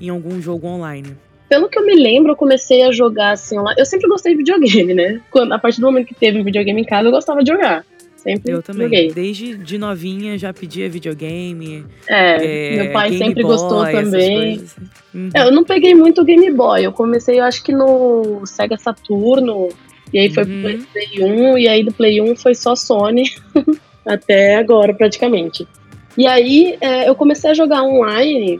em 0.00 0.08
algum 0.08 0.40
jogo 0.40 0.66
online? 0.66 1.16
Pelo 1.52 1.68
que 1.68 1.78
eu 1.78 1.84
me 1.84 1.94
lembro, 1.94 2.32
eu 2.32 2.36
comecei 2.36 2.82
a 2.82 2.90
jogar 2.90 3.32
assim 3.32 3.58
lá. 3.58 3.74
Eu 3.76 3.84
sempre 3.84 4.08
gostei 4.08 4.32
de 4.32 4.38
videogame, 4.38 4.94
né? 4.94 5.20
Quando, 5.30 5.52
a 5.52 5.58
partir 5.58 5.82
do 5.82 5.86
momento 5.86 6.06
que 6.06 6.14
teve 6.14 6.40
um 6.40 6.44
videogame 6.44 6.80
em 6.80 6.84
casa, 6.84 7.08
eu 7.08 7.12
gostava 7.12 7.44
de 7.44 7.52
jogar. 7.52 7.84
Sempre 8.16 8.52
Eu 8.54 8.62
também. 8.62 8.84
joguei. 8.84 9.12
Desde 9.12 9.58
de 9.58 9.76
novinha 9.76 10.38
já 10.38 10.50
pedia 10.50 10.88
videogame. 10.88 11.84
É, 12.08 12.76
é, 12.76 12.82
meu 12.84 12.92
pai 12.94 13.10
Game 13.10 13.24
sempre 13.26 13.42
Boy, 13.42 13.52
gostou 13.52 13.84
também. 13.84 14.56
coisas. 14.56 14.76
Uhum. 15.14 15.28
É, 15.34 15.42
eu 15.42 15.50
não 15.52 15.62
peguei 15.62 15.94
muito 15.94 16.24
Game 16.24 16.50
Boy. 16.50 16.84
Eu 16.86 16.92
comecei, 16.92 17.38
eu 17.38 17.44
acho 17.44 17.62
que 17.62 17.70
no 17.72 18.46
Sega 18.46 18.78
Saturno. 18.78 19.68
E 20.10 20.20
aí 20.20 20.32
foi 20.32 20.44
Uhum. 20.44 20.62
pro 20.62 20.86
Play 20.94 21.22
1. 21.22 21.58
E 21.58 21.68
aí 21.68 21.84
do 21.84 21.92
Play 21.92 22.18
1 22.22 22.34
foi 22.34 22.54
só 22.54 22.74
Sony. 22.74 23.24
até 24.06 24.54
agora, 24.56 24.94
praticamente. 24.94 25.68
E 26.16 26.26
aí 26.26 26.78
é, 26.80 27.10
eu 27.10 27.14
comecei 27.14 27.50
a 27.50 27.54
jogar 27.54 27.82
online. 27.82 28.58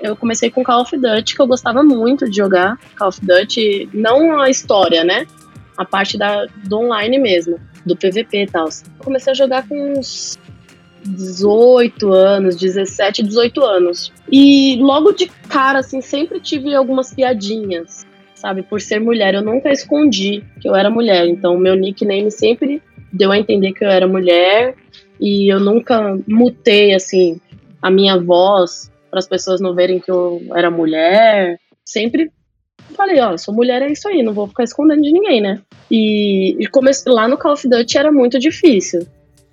Eu 0.00 0.14
comecei 0.16 0.50
com 0.50 0.62
Call 0.62 0.82
of 0.82 0.96
Duty, 0.96 1.34
que 1.34 1.42
eu 1.42 1.46
gostava 1.46 1.82
muito 1.82 2.28
de 2.28 2.36
jogar. 2.36 2.78
Call 2.96 3.08
of 3.08 3.20
Duty, 3.20 3.88
não 3.92 4.40
a 4.40 4.48
história, 4.48 5.04
né? 5.04 5.26
A 5.76 5.84
parte 5.84 6.16
da, 6.16 6.46
do 6.64 6.78
online 6.78 7.18
mesmo, 7.18 7.58
do 7.84 7.96
PVP 7.96 8.42
e 8.42 8.46
tal. 8.46 8.68
Comecei 8.98 9.32
a 9.32 9.36
jogar 9.36 9.66
com 9.68 9.98
uns 9.98 10.38
18 11.04 12.12
anos, 12.12 12.56
17, 12.56 13.22
18 13.22 13.64
anos. 13.64 14.12
E 14.30 14.76
logo 14.80 15.12
de 15.12 15.26
cara, 15.48 15.80
assim, 15.80 16.00
sempre 16.00 16.40
tive 16.40 16.74
algumas 16.74 17.14
piadinhas, 17.14 18.06
sabe? 18.34 18.62
Por 18.62 18.80
ser 18.80 19.00
mulher. 19.00 19.34
Eu 19.34 19.42
nunca 19.42 19.70
escondi 19.70 20.44
que 20.60 20.68
eu 20.68 20.74
era 20.74 20.90
mulher. 20.90 21.26
Então, 21.26 21.56
meu 21.56 21.74
nickname 21.74 22.30
sempre 22.30 22.82
deu 23.12 23.32
a 23.32 23.38
entender 23.38 23.72
que 23.72 23.84
eu 23.84 23.88
era 23.88 24.06
mulher. 24.06 24.74
E 25.20 25.52
eu 25.52 25.58
nunca 25.58 26.18
mutei, 26.28 26.94
assim, 26.94 27.40
a 27.82 27.90
minha 27.90 28.18
voz 28.18 28.90
para 29.10 29.18
as 29.18 29.28
pessoas 29.28 29.60
não 29.60 29.74
verem 29.74 30.00
que 30.00 30.10
eu 30.10 30.40
era 30.54 30.70
mulher. 30.70 31.58
Sempre 31.84 32.30
falei, 32.94 33.20
ó, 33.20 33.36
sou 33.36 33.54
mulher, 33.54 33.82
é 33.82 33.92
isso 33.92 34.08
aí, 34.08 34.22
não 34.22 34.32
vou 34.32 34.48
ficar 34.48 34.64
escondendo 34.64 35.02
de 35.02 35.12
ninguém, 35.12 35.40
né? 35.40 35.60
E, 35.90 36.56
e 36.58 36.66
comecei 36.66 37.12
lá 37.12 37.28
no 37.28 37.38
Call 37.38 37.52
of 37.52 37.68
Duty 37.68 37.98
era 37.98 38.10
muito 38.10 38.38
difícil. 38.38 39.06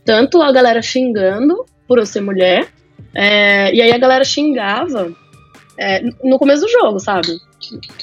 Tanto 0.03 0.41
a 0.41 0.51
galera 0.51 0.81
xingando 0.81 1.65
por 1.87 1.99
eu 1.99 2.05
ser 2.05 2.21
mulher, 2.21 2.67
é, 3.13 3.73
e 3.73 3.81
aí 3.81 3.91
a 3.91 3.97
galera 3.97 4.23
xingava 4.23 5.13
é, 5.77 6.01
no 6.23 6.39
começo 6.39 6.63
do 6.63 6.71
jogo, 6.71 6.99
sabe? 6.99 7.37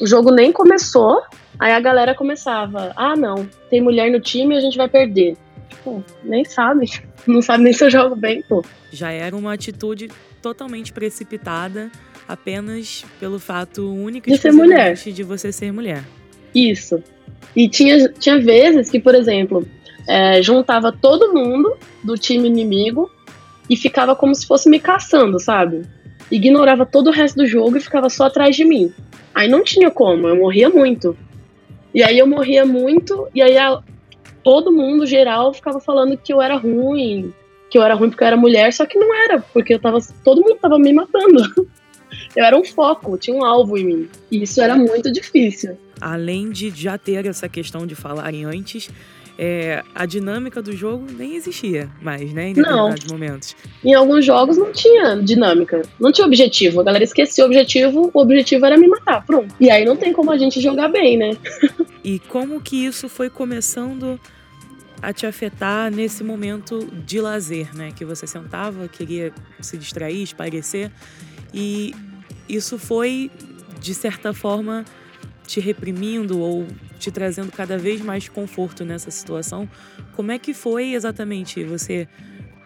O 0.01 0.07
jogo 0.07 0.31
nem 0.31 0.53
começou, 0.53 1.21
aí 1.59 1.73
a 1.73 1.81
galera 1.81 2.15
começava, 2.15 2.93
ah 2.97 3.17
não, 3.17 3.49
tem 3.69 3.81
mulher 3.81 4.11
no 4.11 4.21
time 4.21 4.57
a 4.57 4.61
gente 4.61 4.77
vai 4.77 4.89
perder. 4.89 5.37
Tipo, 5.73 6.05
nem 6.23 6.45
sabe. 6.45 6.91
Não 7.27 7.41
sabe 7.41 7.65
nem 7.65 7.73
se 7.73 7.85
eu 7.85 7.91
jogo 7.91 8.17
bem, 8.17 8.43
pô. 8.43 8.65
Já 8.93 9.11
era 9.11 9.35
uma 9.37 9.53
atitude 9.55 10.11
totalmente 10.41 10.93
precipitada 10.93 11.91
apenas 12.29 13.05
pelo 13.19 13.39
fato 13.39 13.93
único 13.93 14.29
De 14.29 14.37
ser 14.37 14.53
mulher. 14.53 14.95
de 14.95 15.23
você 15.23 15.53
ser 15.53 15.73
mulher. 15.73 16.05
Isso. 16.55 17.03
E 17.55 17.69
tinha, 17.69 18.09
tinha 18.09 18.39
vezes 18.39 18.91
que, 18.91 18.99
por 18.99 19.15
exemplo, 19.15 19.67
é, 20.09 20.43
juntava 20.43 20.93
todo 20.93 21.33
mundo 21.33 21.77
do 22.03 22.17
time 22.17 22.49
inimigo 22.49 23.11
e 23.69 23.77
ficava 23.77 24.15
como 24.17 24.35
se 24.35 24.47
fosse 24.47 24.69
me 24.69 24.79
caçando, 24.81 25.39
sabe? 25.39 25.83
Ignorava 26.31 26.85
todo 26.85 27.09
o 27.09 27.13
resto 27.13 27.37
do 27.37 27.47
jogo 27.47 27.77
e 27.77 27.81
ficava 27.81 28.09
só 28.09 28.25
atrás 28.25 28.57
de 28.57 28.65
mim. 28.65 28.93
Aí 29.35 29.49
não 29.49 29.63
tinha 29.63 29.91
como, 29.91 30.27
eu 30.29 30.37
morria 30.37 30.69
muito. 30.69 31.17
E 31.95 32.03
aí 32.03 32.19
eu 32.19 32.27
morria 32.27 32.65
muito, 32.65 33.29
e 33.35 33.43
aí 33.43 33.57
a, 33.59 33.83
todo 34.43 34.73
mundo, 34.73 35.07
geral, 35.07 35.53
ficava 35.53 35.81
falando 35.81 36.17
que 36.17 36.33
eu 36.33 36.41
era 36.41 36.57
ruim, 36.57 37.33
que 37.71 37.79
eu 37.79 37.83
era 37.83 37.95
ruim 37.95 38.11
porque 38.11 38.23
eu 38.23 38.29
era 38.29 38.37
mulher, 38.37 38.73
só 38.73 38.85
que 38.85 38.99
não 38.99 39.15
era, 39.15 39.41
porque 39.53 39.75
eu 39.75 39.79
tava. 39.79 39.99
Todo 40.25 40.41
mundo 40.41 40.59
tava 40.61 40.79
me 40.79 40.93
matando. 40.93 41.43
Eu 42.37 42.45
era 42.45 42.57
um 42.57 42.65
foco, 42.65 43.17
tinha 43.17 43.35
um 43.35 43.45
alvo 43.45 43.77
em 43.77 43.85
mim. 43.85 44.09
E 44.31 44.43
isso 44.43 44.61
era 44.61 44.77
muito 44.77 45.11
difícil. 45.11 45.79
Além 46.01 46.51
de 46.51 46.71
já 46.71 46.99
ter 46.99 47.27
essa 47.27 47.49
questão 47.49 47.87
de 47.87 47.95
falarem 47.95 48.45
antes, 48.45 48.91
é, 49.39 49.83
a 49.95 50.07
dinâmica 50.07 50.61
do 50.61 50.73
jogo 50.73 51.07
nem 51.11 51.35
existia 51.35 51.91
mais, 52.01 52.33
né? 52.33 52.51
Em 52.51 52.53
determinados 52.53 53.05
não. 53.05 53.15
momentos. 53.15 53.57
Em 53.85 53.95
alguns 53.95 54.25
jogos 54.25 54.57
não 54.57 54.73
tinha 54.73 55.17
dinâmica, 55.17 55.83
não 55.99 56.13
tinha 56.13 56.27
objetivo. 56.27 56.81
A 56.81 56.85
galera 56.85 57.05
esquecia 57.05 57.45
o 57.45 57.47
objetivo, 57.47 58.11
o 58.13 58.21
objetivo 58.21 58.67
era 58.67 58.77
me 58.77 58.87
matar, 58.89 59.25
pronto. 59.25 59.55
E 59.59 59.71
aí 59.71 59.85
não 59.85 59.97
tem 59.97 60.13
como 60.13 60.31
a 60.31 60.39
gente 60.39 60.61
jogar 60.61 60.89
bem, 60.89 61.17
né? 61.17 61.31
e 62.05 62.19
como 62.19 62.61
que 62.61 62.85
isso 62.85 63.09
foi 63.09 63.31
começando 63.31 64.21
a 65.01 65.13
te 65.13 65.27
afetar 65.27 65.91
nesse 65.91 66.23
momento 66.23 66.87
de 67.05 67.21
lazer, 67.21 67.75
né? 67.75 67.91
Que 67.95 68.05
você 68.05 68.27
sentava, 68.27 68.87
queria 68.87 69.33
se 69.61 69.77
distrair, 69.77 70.23
espairecer. 70.23 70.91
E 71.53 71.95
isso 72.49 72.79
foi, 72.79 73.31
de 73.81 73.95
certa 73.95 74.33
forma, 74.33 74.85
te 75.47 75.59
reprimindo 75.59 76.39
ou 76.39 76.67
te 77.03 77.11
trazendo 77.11 77.51
cada 77.51 77.77
vez 77.77 78.01
mais 78.01 78.29
conforto 78.29 78.85
nessa 78.85 79.11
situação. 79.11 79.69
Como 80.15 80.31
é 80.31 80.39
que 80.39 80.55
foi 80.55 80.93
exatamente? 80.93 81.65
Você 81.65 82.07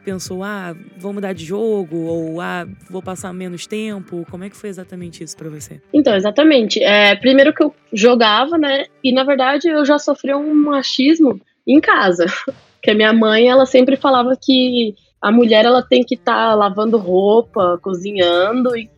pensou, 0.04 0.44
ah, 0.44 0.76
vou 0.98 1.12
mudar 1.12 1.32
de 1.32 1.44
jogo 1.44 1.96
ou 1.96 2.40
ah, 2.40 2.68
vou 2.90 3.02
passar 3.02 3.32
menos 3.32 3.66
tempo? 3.66 4.26
Como 4.30 4.44
é 4.44 4.50
que 4.50 4.56
foi 4.56 4.68
exatamente 4.68 5.24
isso 5.24 5.36
para 5.36 5.48
você? 5.48 5.80
Então, 5.92 6.14
exatamente. 6.14 6.82
É, 6.82 7.16
primeiro 7.16 7.52
que 7.52 7.62
eu 7.62 7.74
jogava, 7.92 8.58
né? 8.58 8.84
E 9.02 9.12
na 9.12 9.24
verdade 9.24 9.68
eu 9.68 9.84
já 9.84 9.98
sofri 9.98 10.34
um 10.34 10.54
machismo 10.54 11.40
em 11.66 11.80
casa. 11.80 12.26
Que 12.82 12.92
a 12.92 12.94
minha 12.94 13.12
mãe, 13.12 13.48
ela 13.48 13.66
sempre 13.66 13.96
falava 13.96 14.38
que 14.40 14.94
a 15.20 15.32
mulher 15.32 15.64
ela 15.64 15.82
tem 15.82 16.04
que 16.04 16.14
estar 16.14 16.50
tá 16.50 16.54
lavando 16.54 16.96
roupa, 16.98 17.80
cozinhando 17.82 18.76
e, 18.76 18.88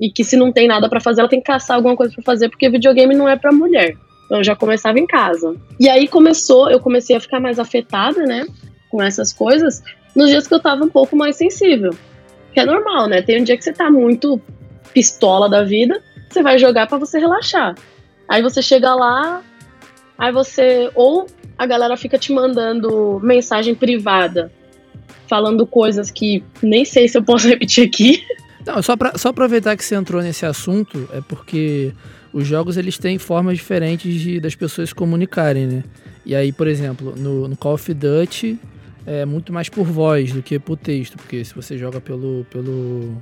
e 0.00 0.10
que 0.10 0.24
se 0.24 0.34
não 0.34 0.50
tem 0.50 0.66
nada 0.66 0.88
para 0.88 0.98
fazer, 0.98 1.20
ela 1.20 1.28
tem 1.28 1.40
que 1.40 1.44
caçar 1.44 1.76
alguma 1.76 1.94
coisa 1.94 2.14
para 2.14 2.24
fazer, 2.24 2.48
porque 2.48 2.70
videogame 2.70 3.14
não 3.14 3.28
é 3.28 3.36
para 3.36 3.52
mulher. 3.52 3.98
Então 4.28 4.38
eu 4.38 4.44
já 4.44 4.54
começava 4.54 4.98
em 4.98 5.06
casa. 5.06 5.56
E 5.80 5.88
aí 5.88 6.06
começou, 6.06 6.70
eu 6.70 6.78
comecei 6.78 7.16
a 7.16 7.20
ficar 7.20 7.40
mais 7.40 7.58
afetada, 7.58 8.26
né, 8.26 8.46
com 8.90 9.02
essas 9.02 9.32
coisas, 9.32 9.82
nos 10.14 10.28
dias 10.28 10.46
que 10.46 10.52
eu 10.52 10.60
tava 10.60 10.84
um 10.84 10.88
pouco 10.88 11.16
mais 11.16 11.36
sensível. 11.36 11.94
Que 12.52 12.60
é 12.60 12.66
normal, 12.66 13.08
né? 13.08 13.22
Tem 13.22 13.40
um 13.40 13.44
dia 13.44 13.56
que 13.56 13.64
você 13.64 13.72
tá 13.72 13.90
muito 13.90 14.38
pistola 14.92 15.48
da 15.48 15.64
vida, 15.64 16.02
você 16.28 16.42
vai 16.42 16.58
jogar 16.58 16.86
para 16.86 16.98
você 16.98 17.18
relaxar. 17.18 17.74
Aí 18.28 18.42
você 18.42 18.60
chega 18.60 18.94
lá, 18.94 19.42
aí 20.18 20.30
você 20.30 20.90
ou 20.94 21.26
a 21.56 21.64
galera 21.64 21.96
fica 21.96 22.18
te 22.18 22.30
mandando 22.30 23.18
mensagem 23.22 23.74
privada, 23.74 24.52
falando 25.26 25.66
coisas 25.66 26.10
que 26.10 26.44
nem 26.62 26.84
sei 26.84 27.08
se 27.08 27.16
eu 27.16 27.22
posso 27.22 27.48
repetir 27.48 27.86
aqui. 27.86 28.22
Não, 28.66 28.82
só, 28.82 28.94
pra, 28.94 29.16
só 29.16 29.30
aproveitar 29.30 29.74
que 29.74 29.84
você 29.84 29.94
entrou 29.94 30.20
nesse 30.20 30.44
assunto, 30.44 31.08
é 31.14 31.22
porque 31.22 31.94
os 32.38 32.46
jogos 32.46 32.76
eles 32.76 32.96
têm 32.96 33.18
formas 33.18 33.58
diferentes 33.58 34.14
de, 34.20 34.38
das 34.38 34.54
pessoas 34.54 34.90
se 34.90 34.94
comunicarem, 34.94 35.66
né? 35.66 35.84
E 36.24 36.36
aí, 36.36 36.52
por 36.52 36.68
exemplo, 36.68 37.14
no, 37.16 37.48
no 37.48 37.56
Call 37.56 37.74
of 37.74 37.92
Duty 37.92 38.58
é 39.04 39.24
muito 39.24 39.52
mais 39.52 39.68
por 39.68 39.84
voz 39.84 40.32
do 40.32 40.40
que 40.40 40.56
por 40.58 40.76
texto, 40.76 41.16
porque 41.16 41.44
se 41.44 41.52
você 41.52 41.76
joga 41.76 42.00
pelo, 42.00 42.46
pelo, 42.48 43.20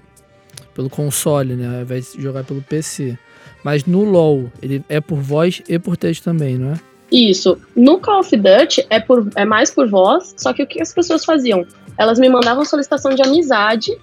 pelo 0.75 0.91
console, 0.91 1.55
né, 1.55 1.77
ao 1.77 1.83
invés 1.83 2.13
de 2.13 2.21
jogar 2.21 2.45
pelo 2.45 2.61
PC. 2.61 3.17
Mas 3.65 3.87
no 3.87 4.05
LoL, 4.05 4.53
ele 4.61 4.85
é 4.89 5.01
por 5.01 5.19
voz 5.19 5.63
e 5.67 5.79
por 5.79 5.97
texto 5.97 6.25
também, 6.25 6.59
não 6.59 6.73
é? 6.73 6.81
Isso. 7.11 7.59
No 7.75 7.99
Call 7.99 8.21
of 8.21 8.37
Duty 8.37 8.87
é, 8.91 9.01
por, 9.01 9.31
é 9.35 9.47
mais 9.47 9.71
por 9.71 9.89
voz, 9.89 10.35
só 10.37 10.53
que 10.53 10.63
o 10.63 10.67
que 10.67 10.83
as 10.83 10.93
pessoas 10.93 11.25
faziam? 11.25 11.65
Elas 11.97 12.19
me 12.19 12.29
mandavam 12.29 12.67
solicitação 12.67 13.15
de 13.15 13.23
amizade, 13.23 13.97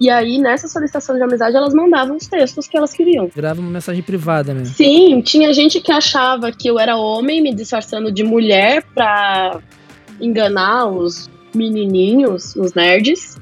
e 0.00 0.10
aí 0.10 0.38
nessa 0.38 0.68
solicitação 0.68 1.16
de 1.16 1.22
amizade 1.22 1.56
elas 1.56 1.72
mandavam 1.72 2.16
os 2.16 2.26
textos 2.26 2.66
que 2.66 2.76
elas 2.76 2.92
queriam. 2.92 3.30
Grava 3.34 3.60
uma 3.60 3.70
mensagem 3.70 4.02
privada, 4.02 4.52
né? 4.52 4.64
Sim, 4.64 5.20
tinha 5.22 5.52
gente 5.52 5.80
que 5.80 5.90
achava 5.90 6.52
que 6.52 6.68
eu 6.68 6.78
era 6.78 6.96
homem 6.96 7.42
me 7.42 7.54
disfarçando 7.54 8.12
de 8.12 8.22
mulher 8.22 8.84
pra 8.94 9.60
enganar 10.20 10.86
os 10.86 11.30
menininhos, 11.54 12.54
os 12.56 12.74
nerds. 12.74 13.38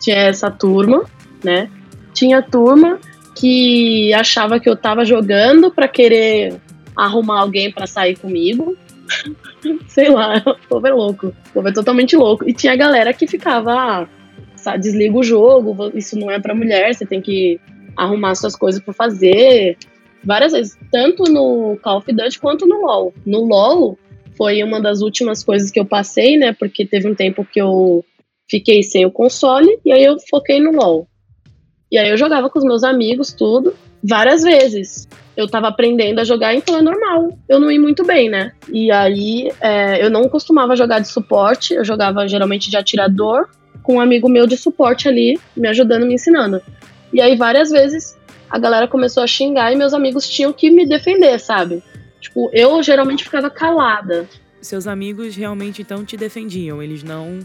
Tinha 0.00 0.16
essa 0.16 0.50
turma, 0.50 1.04
né? 1.44 1.70
Tinha 2.14 2.42
turma 2.42 2.98
que 3.36 4.12
achava 4.14 4.58
que 4.58 4.68
eu 4.68 4.76
tava 4.76 5.04
jogando 5.04 5.70
para 5.70 5.86
querer 5.86 6.60
arrumar 6.96 7.40
alguém 7.40 7.70
para 7.70 7.86
sair 7.86 8.16
comigo. 8.16 8.76
Sei 9.88 10.08
lá, 10.08 10.42
o 10.46 10.68
povo 10.68 10.86
é 10.86 10.92
louco. 10.92 11.26
O 11.28 11.52
povo 11.52 11.68
é 11.68 11.72
totalmente 11.72 12.16
louco. 12.16 12.48
E 12.48 12.52
tinha 12.52 12.76
galera 12.76 13.12
que 13.12 13.26
ficava, 13.26 13.72
ah, 13.72 14.08
desliga 14.78 15.18
o 15.18 15.22
jogo, 15.22 15.90
isso 15.94 16.18
não 16.18 16.30
é 16.30 16.38
para 16.38 16.54
mulher, 16.54 16.94
você 16.94 17.06
tem 17.06 17.20
que 17.20 17.60
arrumar 17.96 18.34
suas 18.34 18.56
coisas 18.56 18.80
para 18.82 18.94
fazer. 18.94 19.76
Várias 20.22 20.52
vezes, 20.52 20.78
tanto 20.90 21.24
no 21.24 21.78
Call 21.82 21.98
of 21.98 22.12
Duty 22.12 22.38
quanto 22.38 22.66
no 22.66 22.80
LoL. 22.80 23.14
No 23.24 23.44
LoL 23.44 23.98
foi 24.36 24.62
uma 24.62 24.80
das 24.80 25.00
últimas 25.00 25.42
coisas 25.42 25.70
que 25.70 25.80
eu 25.80 25.84
passei, 25.84 26.36
né? 26.36 26.52
Porque 26.52 26.86
teve 26.86 27.08
um 27.08 27.14
tempo 27.14 27.44
que 27.44 27.60
eu 27.60 28.04
fiquei 28.48 28.82
sem 28.82 29.06
o 29.06 29.10
console 29.10 29.78
e 29.84 29.92
aí 29.92 30.04
eu 30.04 30.16
foquei 30.28 30.60
no 30.60 30.72
LoL. 30.72 31.06
E 31.90 31.98
aí 31.98 32.08
eu 32.08 32.16
jogava 32.16 32.48
com 32.48 32.58
os 32.58 32.64
meus 32.64 32.84
amigos, 32.84 33.32
tudo, 33.32 33.74
várias 34.02 34.42
vezes 34.42 35.08
eu 35.36 35.48
tava 35.48 35.68
aprendendo 35.68 36.20
a 36.20 36.24
jogar, 36.24 36.54
então 36.54 36.76
é 36.76 36.82
normal 36.82 37.36
eu 37.48 37.58
não 37.58 37.70
ir 37.70 37.78
muito 37.78 38.04
bem, 38.04 38.28
né? 38.28 38.52
E 38.68 38.90
aí 38.90 39.50
é, 39.60 40.04
eu 40.04 40.10
não 40.10 40.28
costumava 40.28 40.76
jogar 40.76 40.98
de 41.00 41.08
suporte, 41.08 41.74
eu 41.74 41.84
jogava 41.84 42.28
geralmente 42.28 42.70
de 42.70 42.76
atirador, 42.76 43.48
com 43.82 43.96
um 43.96 44.00
amigo 44.00 44.28
meu 44.28 44.46
de 44.46 44.56
suporte 44.56 45.08
ali, 45.08 45.38
me 45.56 45.68
ajudando, 45.68 46.06
me 46.06 46.14
ensinando. 46.14 46.60
E 47.12 47.20
aí 47.20 47.36
várias 47.36 47.70
vezes 47.70 48.16
a 48.48 48.58
galera 48.58 48.88
começou 48.88 49.22
a 49.22 49.26
xingar 49.26 49.72
e 49.72 49.76
meus 49.76 49.94
amigos 49.94 50.28
tinham 50.28 50.52
que 50.52 50.70
me 50.70 50.86
defender, 50.86 51.38
sabe? 51.38 51.82
Tipo, 52.20 52.50
eu 52.52 52.82
geralmente 52.82 53.24
ficava 53.24 53.48
calada. 53.48 54.28
Seus 54.60 54.86
amigos 54.86 55.34
realmente 55.36 55.82
então 55.82 56.04
te 56.04 56.16
defendiam, 56.16 56.82
eles 56.82 57.02
não 57.02 57.40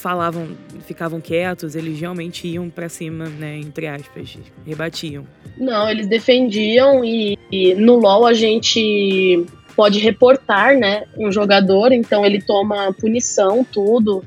falavam, 0.00 0.48
ficavam 0.86 1.20
quietos, 1.20 1.74
eles 1.74 2.00
realmente 2.00 2.48
iam 2.48 2.70
para 2.70 2.88
cima, 2.88 3.26
né, 3.26 3.58
entre 3.58 3.86
aspas, 3.86 4.38
rebatiam. 4.66 5.26
Não, 5.58 5.88
eles 5.90 6.06
defendiam 6.06 7.04
e, 7.04 7.38
e, 7.52 7.74
no 7.74 7.96
LoL 7.96 8.26
a 8.26 8.32
gente 8.32 9.44
pode 9.76 9.98
reportar, 9.98 10.76
né, 10.78 11.04
um 11.18 11.30
jogador, 11.30 11.92
então 11.92 12.24
ele 12.24 12.40
toma 12.40 12.92
punição, 12.94 13.62
tudo. 13.62 14.24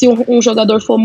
Se 0.00 0.08
um, 0.08 0.24
um 0.26 0.40
jogador 0.40 0.80
for 0.80 0.98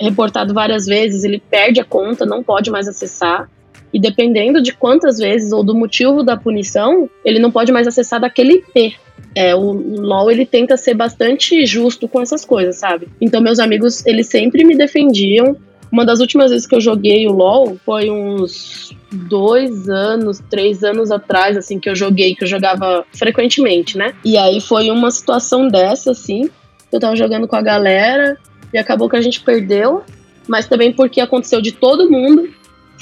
reportado 0.00 0.54
várias 0.54 0.86
vezes, 0.86 1.24
ele 1.24 1.42
perde 1.50 1.80
a 1.80 1.84
conta, 1.84 2.24
não 2.24 2.44
pode 2.44 2.70
mais 2.70 2.86
acessar. 2.86 3.50
E 3.92 3.98
dependendo 3.98 4.62
de 4.62 4.72
quantas 4.72 5.18
vezes 5.18 5.50
ou 5.50 5.64
do 5.64 5.74
motivo 5.74 6.22
da 6.22 6.36
punição, 6.36 7.10
ele 7.24 7.40
não 7.40 7.50
pode 7.50 7.72
mais 7.72 7.88
acessar 7.88 8.20
daquele 8.20 8.58
IP. 8.58 8.94
É, 9.34 9.52
o 9.56 9.72
LoL 9.72 10.30
ele 10.30 10.46
tenta 10.46 10.76
ser 10.76 10.94
bastante 10.94 11.66
justo 11.66 12.06
com 12.06 12.20
essas 12.20 12.44
coisas, 12.44 12.76
sabe? 12.76 13.08
Então 13.20 13.40
meus 13.40 13.58
amigos, 13.58 14.06
eles 14.06 14.28
sempre 14.28 14.64
me 14.64 14.76
defendiam. 14.76 15.56
Uma 15.90 16.04
das 16.04 16.20
últimas 16.20 16.52
vezes 16.52 16.68
que 16.68 16.76
eu 16.76 16.80
joguei 16.80 17.26
o 17.26 17.32
LoL 17.32 17.76
foi 17.84 18.08
uns 18.08 18.96
dois 19.10 19.88
anos, 19.88 20.40
três 20.48 20.84
anos 20.84 21.10
atrás, 21.10 21.56
assim, 21.56 21.80
que 21.80 21.90
eu 21.90 21.96
joguei, 21.96 22.36
que 22.36 22.44
eu 22.44 22.48
jogava 22.48 23.04
frequentemente, 23.12 23.98
né? 23.98 24.14
E 24.24 24.38
aí 24.38 24.60
foi 24.60 24.88
uma 24.88 25.10
situação 25.10 25.66
dessa, 25.66 26.12
assim. 26.12 26.48
Eu 26.92 27.00
tava 27.00 27.16
jogando 27.16 27.48
com 27.48 27.56
a 27.56 27.62
galera 27.62 28.38
e 28.72 28.78
acabou 28.78 29.08
que 29.08 29.16
a 29.16 29.20
gente 29.20 29.40
perdeu, 29.40 30.02
mas 30.48 30.66
também 30.66 30.92
porque 30.92 31.20
aconteceu 31.20 31.60
de 31.60 31.72
todo 31.72 32.10
mundo 32.10 32.48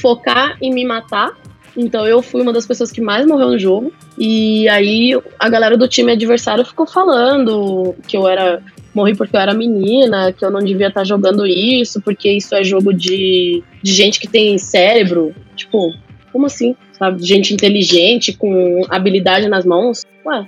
focar 0.01 0.57
em 0.61 0.73
me 0.73 0.85
matar 0.85 1.35
então 1.77 2.07
eu 2.07 2.23
fui 2.23 2.41
uma 2.41 2.53
das 2.53 2.67
pessoas 2.67 2.93
que 2.93 3.01
mais 3.01 3.27
morreu 3.27 3.51
no 3.51 3.59
jogo. 3.59 3.93
E 4.19 4.69
aí 4.69 5.19
a 5.39 5.49
galera 5.49 5.77
do 5.77 5.89
time 5.89 6.13
adversário 6.13 6.65
ficou 6.65 6.87
falando 6.87 7.95
que 8.07 8.17
eu 8.17 8.29
era. 8.29 8.63
Morri 8.95 9.17
porque 9.17 9.35
eu 9.35 9.41
era 9.41 9.53
menina, 9.53 10.33
que 10.33 10.45
eu 10.45 10.53
não 10.53 10.61
devia 10.61 10.87
estar 10.87 11.03
jogando 11.03 11.45
isso, 11.45 12.01
porque 12.01 12.31
isso 12.31 12.55
é 12.55 12.63
jogo 12.63 12.95
de, 12.95 13.61
de 13.83 13.93
gente 13.93 14.21
que 14.21 14.29
tem 14.29 14.57
cérebro. 14.57 15.35
Tipo, 15.57 15.93
como 16.33 16.47
assim? 16.47 16.77
Sabe? 16.93 17.21
Gente 17.25 17.53
inteligente, 17.53 18.33
com 18.33 18.83
habilidade 18.89 19.49
nas 19.49 19.65
mãos. 19.65 20.05
Ué. 20.25 20.47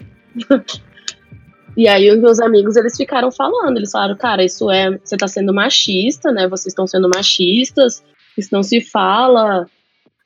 E 1.76 1.86
aí 1.86 2.10
os 2.10 2.18
meus 2.18 2.40
amigos, 2.40 2.76
eles 2.76 2.96
ficaram 2.96 3.30
falando, 3.30 3.76
eles 3.76 3.90
falaram, 3.90 4.16
cara, 4.16 4.44
isso 4.44 4.70
é, 4.70 4.98
você 4.98 5.16
tá 5.16 5.28
sendo 5.28 5.52
machista, 5.52 6.32
né? 6.32 6.48
Vocês 6.48 6.72
estão 6.72 6.86
sendo 6.86 7.08
machistas, 7.08 8.02
isso 8.36 8.48
não 8.52 8.62
se 8.62 8.80
fala, 8.80 9.66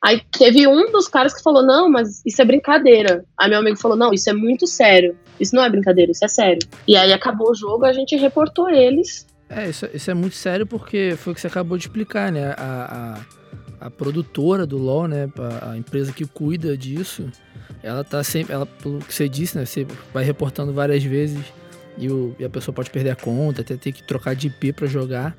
Aí 0.03 0.23
teve 0.33 0.67
um 0.67 0.91
dos 0.91 1.07
caras 1.07 1.35
que 1.35 1.43
falou: 1.43 1.63
Não, 1.63 1.89
mas 1.89 2.23
isso 2.25 2.41
é 2.41 2.45
brincadeira. 2.45 3.25
Aí 3.39 3.51
meu 3.51 3.59
amigo 3.59 3.77
falou: 3.77 3.97
Não, 3.97 4.13
isso 4.13 4.31
é 4.31 4.33
muito 4.33 4.67
sério. 4.67 5.17
Isso 5.39 5.55
não 5.55 5.63
é 5.63 5.69
brincadeira, 5.69 6.11
isso 6.11 6.25
é 6.25 6.29
sério. 6.29 6.67
E 6.89 6.97
aí 6.97 7.13
acabou 7.13 7.51
o 7.51 7.55
jogo, 7.55 7.85
a 7.85 7.93
gente 7.93 8.17
reportou 8.17 8.69
eles. 8.71 9.27
É, 9.49 9.69
isso, 9.69 9.87
isso 9.93 10.11
é 10.11 10.15
muito 10.15 10.37
sério 10.37 10.67
porque 10.67 11.15
foi 11.19 11.33
o 11.33 11.35
que 11.35 11.41
você 11.41 11.49
acabou 11.49 11.77
de 11.77 11.85
explicar, 11.85 12.33
né? 12.33 12.55
A, 12.57 13.19
a, 13.19 13.40
a 13.81 13.91
produtora 13.91 14.67
do 14.67 14.77
LoL, 14.77 15.09
né, 15.09 15.29
a, 15.63 15.71
a 15.71 15.77
empresa 15.79 16.13
que 16.13 16.27
cuida 16.27 16.77
disso, 16.77 17.31
ela 17.83 18.05
tá 18.05 18.23
sempre, 18.23 18.53
ela, 18.53 18.67
pelo 18.67 18.99
que 18.99 19.15
você 19.15 19.29
disse, 19.29 19.57
né, 19.57 19.65
você 19.65 19.87
vai 20.13 20.23
reportando 20.23 20.73
várias 20.73 21.03
vezes 21.03 21.43
e, 21.97 22.11
o, 22.11 22.37
e 22.39 22.45
a 22.45 22.51
pessoa 22.51 22.75
pode 22.75 22.91
perder 22.91 23.11
a 23.11 23.17
conta, 23.17 23.63
até 23.63 23.77
ter 23.77 23.93
que 23.93 24.03
trocar 24.03 24.37
de 24.37 24.49
IP 24.49 24.73
para 24.75 24.87
jogar. 24.87 25.35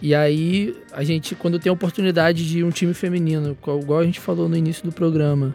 E 0.00 0.14
aí, 0.14 0.76
a 0.92 1.04
gente, 1.04 1.34
quando 1.34 1.58
tem 1.58 1.70
a 1.70 1.72
oportunidade 1.72 2.48
de 2.48 2.64
um 2.64 2.70
time 2.70 2.94
feminino, 2.94 3.56
igual 3.80 4.00
a 4.00 4.04
gente 4.04 4.20
falou 4.20 4.48
no 4.48 4.56
início 4.56 4.84
do 4.84 4.92
programa, 4.92 5.54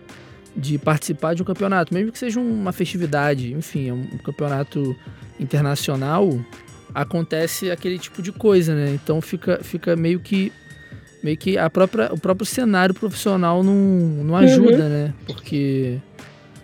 de 0.55 0.77
participar 0.77 1.33
de 1.35 1.41
um 1.41 1.45
campeonato, 1.45 1.93
mesmo 1.93 2.11
que 2.11 2.17
seja 2.17 2.39
uma 2.39 2.71
festividade, 2.71 3.53
enfim, 3.53 3.89
é 3.89 3.93
um 3.93 4.17
campeonato 4.17 4.95
internacional, 5.39 6.39
acontece 6.93 7.69
aquele 7.69 7.99
tipo 7.99 8.21
de 8.21 8.31
coisa, 8.31 8.73
né? 8.73 8.91
Então 8.93 9.21
fica, 9.21 9.59
fica 9.63 9.95
meio 9.95 10.19
que 10.19 10.51
meio 11.23 11.37
que 11.37 11.57
a 11.57 11.69
própria, 11.69 12.13
o 12.13 12.19
próprio 12.19 12.45
cenário 12.45 12.93
profissional 12.95 13.63
não, 13.63 13.73
não 13.73 14.35
ajuda, 14.35 14.83
uhum. 14.83 14.89
né? 14.89 15.13
Porque 15.25 15.99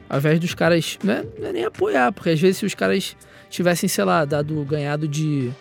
ao 0.10 0.18
invés 0.18 0.40
dos 0.40 0.54
caras. 0.54 0.98
Não 1.04 1.14
é, 1.14 1.26
não 1.40 1.48
é, 1.48 1.54
nem 1.54 1.66
apoiar, 1.66 2.12
porque 2.12 2.30
às 2.30 2.40
vezes 2.40 2.58
se 2.58 2.66
os 2.66 2.74
caras 2.74 3.16
tivessem, 3.50 3.90
sei 3.90 4.04
lá, 4.04 4.26
dado 4.26 4.64
ganhado 4.64 5.08
de. 5.08 5.52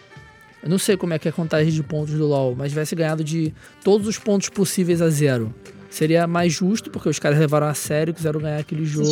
Eu 0.62 0.70
não 0.70 0.78
sei 0.78 0.96
como 0.96 1.12
é 1.12 1.18
que 1.18 1.28
é 1.28 1.30
a 1.30 1.32
contagem 1.32 1.72
de 1.72 1.82
pontos 1.82 2.14
do 2.14 2.26
LoL, 2.26 2.54
mas 2.56 2.70
tivesse 2.70 2.94
ganhado 2.94 3.22
de 3.22 3.52
todos 3.82 4.06
os 4.06 4.18
pontos 4.18 4.48
possíveis 4.48 5.02
a 5.02 5.10
zero. 5.10 5.54
Seria 5.90 6.26
mais 6.26 6.52
justo, 6.52 6.90
porque 6.90 7.08
os 7.08 7.18
caras 7.18 7.38
levaram 7.38 7.66
a 7.66 7.74
sério, 7.74 8.14
quiseram 8.14 8.40
ganhar 8.40 8.58
aquele 8.58 8.84
jogo. 8.84 9.10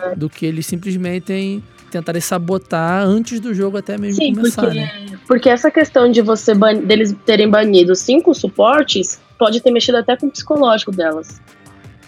né? 0.00 0.14
Do 0.16 0.28
que 0.28 0.46
eles 0.46 0.66
simplesmente 0.66 1.62
tentarem 1.92 2.20
sabotar 2.20 3.04
antes 3.04 3.38
do 3.38 3.52
jogo 3.52 3.76
até 3.76 3.98
mesmo 3.98 4.22
Sim, 4.22 4.34
começar, 4.34 4.62
porque, 4.62 4.80
né? 4.80 5.18
porque 5.26 5.48
essa 5.50 5.70
questão 5.70 6.10
de 6.10 6.22
você 6.22 6.54
deles 6.54 7.14
terem 7.26 7.48
banido 7.48 7.94
cinco 7.94 8.34
suportes 8.34 9.20
pode 9.38 9.60
ter 9.60 9.70
mexido 9.70 9.98
até 9.98 10.16
com 10.16 10.26
o 10.26 10.30
psicológico 10.30 10.90
delas. 10.90 11.40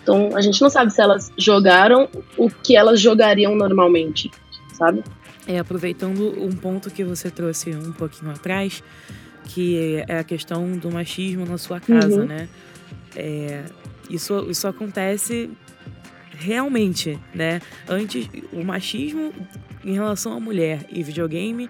Então 0.02 0.34
a 0.34 0.40
gente 0.40 0.60
não 0.60 0.70
sabe 0.70 0.90
se 0.92 1.00
elas 1.00 1.30
jogaram 1.36 2.08
o 2.36 2.50
que 2.50 2.76
elas 2.76 3.00
jogariam 3.00 3.54
normalmente, 3.54 4.30
sabe? 4.72 5.04
É, 5.46 5.58
aproveitando 5.58 6.42
um 6.42 6.52
ponto 6.52 6.90
que 6.90 7.04
você 7.04 7.30
trouxe 7.30 7.70
um 7.70 7.92
pouquinho 7.92 8.30
atrás, 8.30 8.82
que 9.44 10.02
é 10.08 10.18
a 10.18 10.24
questão 10.24 10.72
do 10.78 10.90
machismo 10.90 11.44
na 11.44 11.58
sua 11.58 11.80
casa, 11.80 12.22
uhum. 12.22 12.26
né? 12.26 12.48
É, 13.14 13.64
isso, 14.08 14.46
isso 14.50 14.66
acontece 14.66 15.50
realmente, 16.38 17.18
né? 17.34 17.60
Antes, 17.88 18.28
o 18.52 18.64
machismo 18.64 19.32
em 19.84 19.92
relação 19.92 20.32
à 20.32 20.40
mulher 20.40 20.86
e 20.90 21.02
videogame 21.02 21.68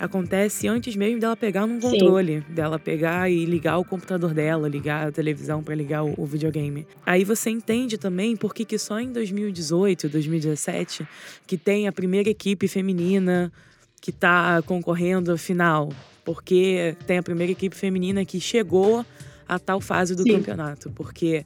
acontece 0.00 0.66
antes 0.66 0.96
mesmo 0.96 1.20
dela 1.20 1.36
pegar 1.36 1.66
num 1.66 1.78
controle, 1.78 2.42
Sim. 2.48 2.54
dela 2.54 2.78
pegar 2.78 3.30
e 3.30 3.44
ligar 3.44 3.76
o 3.76 3.84
computador 3.84 4.32
dela, 4.32 4.66
ligar 4.66 5.08
a 5.08 5.12
televisão 5.12 5.62
para 5.62 5.74
ligar 5.74 6.02
o, 6.02 6.14
o, 6.16 6.24
videogame. 6.24 6.86
Aí 7.04 7.22
você 7.22 7.50
entende 7.50 7.98
também 7.98 8.34
por 8.34 8.54
que, 8.54 8.64
que 8.64 8.78
só 8.78 8.98
em 8.98 9.12
2018, 9.12 10.08
2017, 10.08 11.06
que 11.46 11.58
tem 11.58 11.86
a 11.86 11.92
primeira 11.92 12.30
equipe 12.30 12.66
feminina 12.66 13.52
que 14.00 14.08
está 14.08 14.62
concorrendo 14.62 15.32
à 15.32 15.36
final, 15.36 15.92
porque 16.24 16.96
tem 17.06 17.18
a 17.18 17.22
primeira 17.22 17.52
equipe 17.52 17.76
feminina 17.76 18.24
que 18.24 18.40
chegou 18.40 19.04
a 19.46 19.58
tal 19.58 19.82
fase 19.82 20.16
do 20.16 20.22
Sim. 20.22 20.36
campeonato, 20.36 20.90
porque 20.92 21.44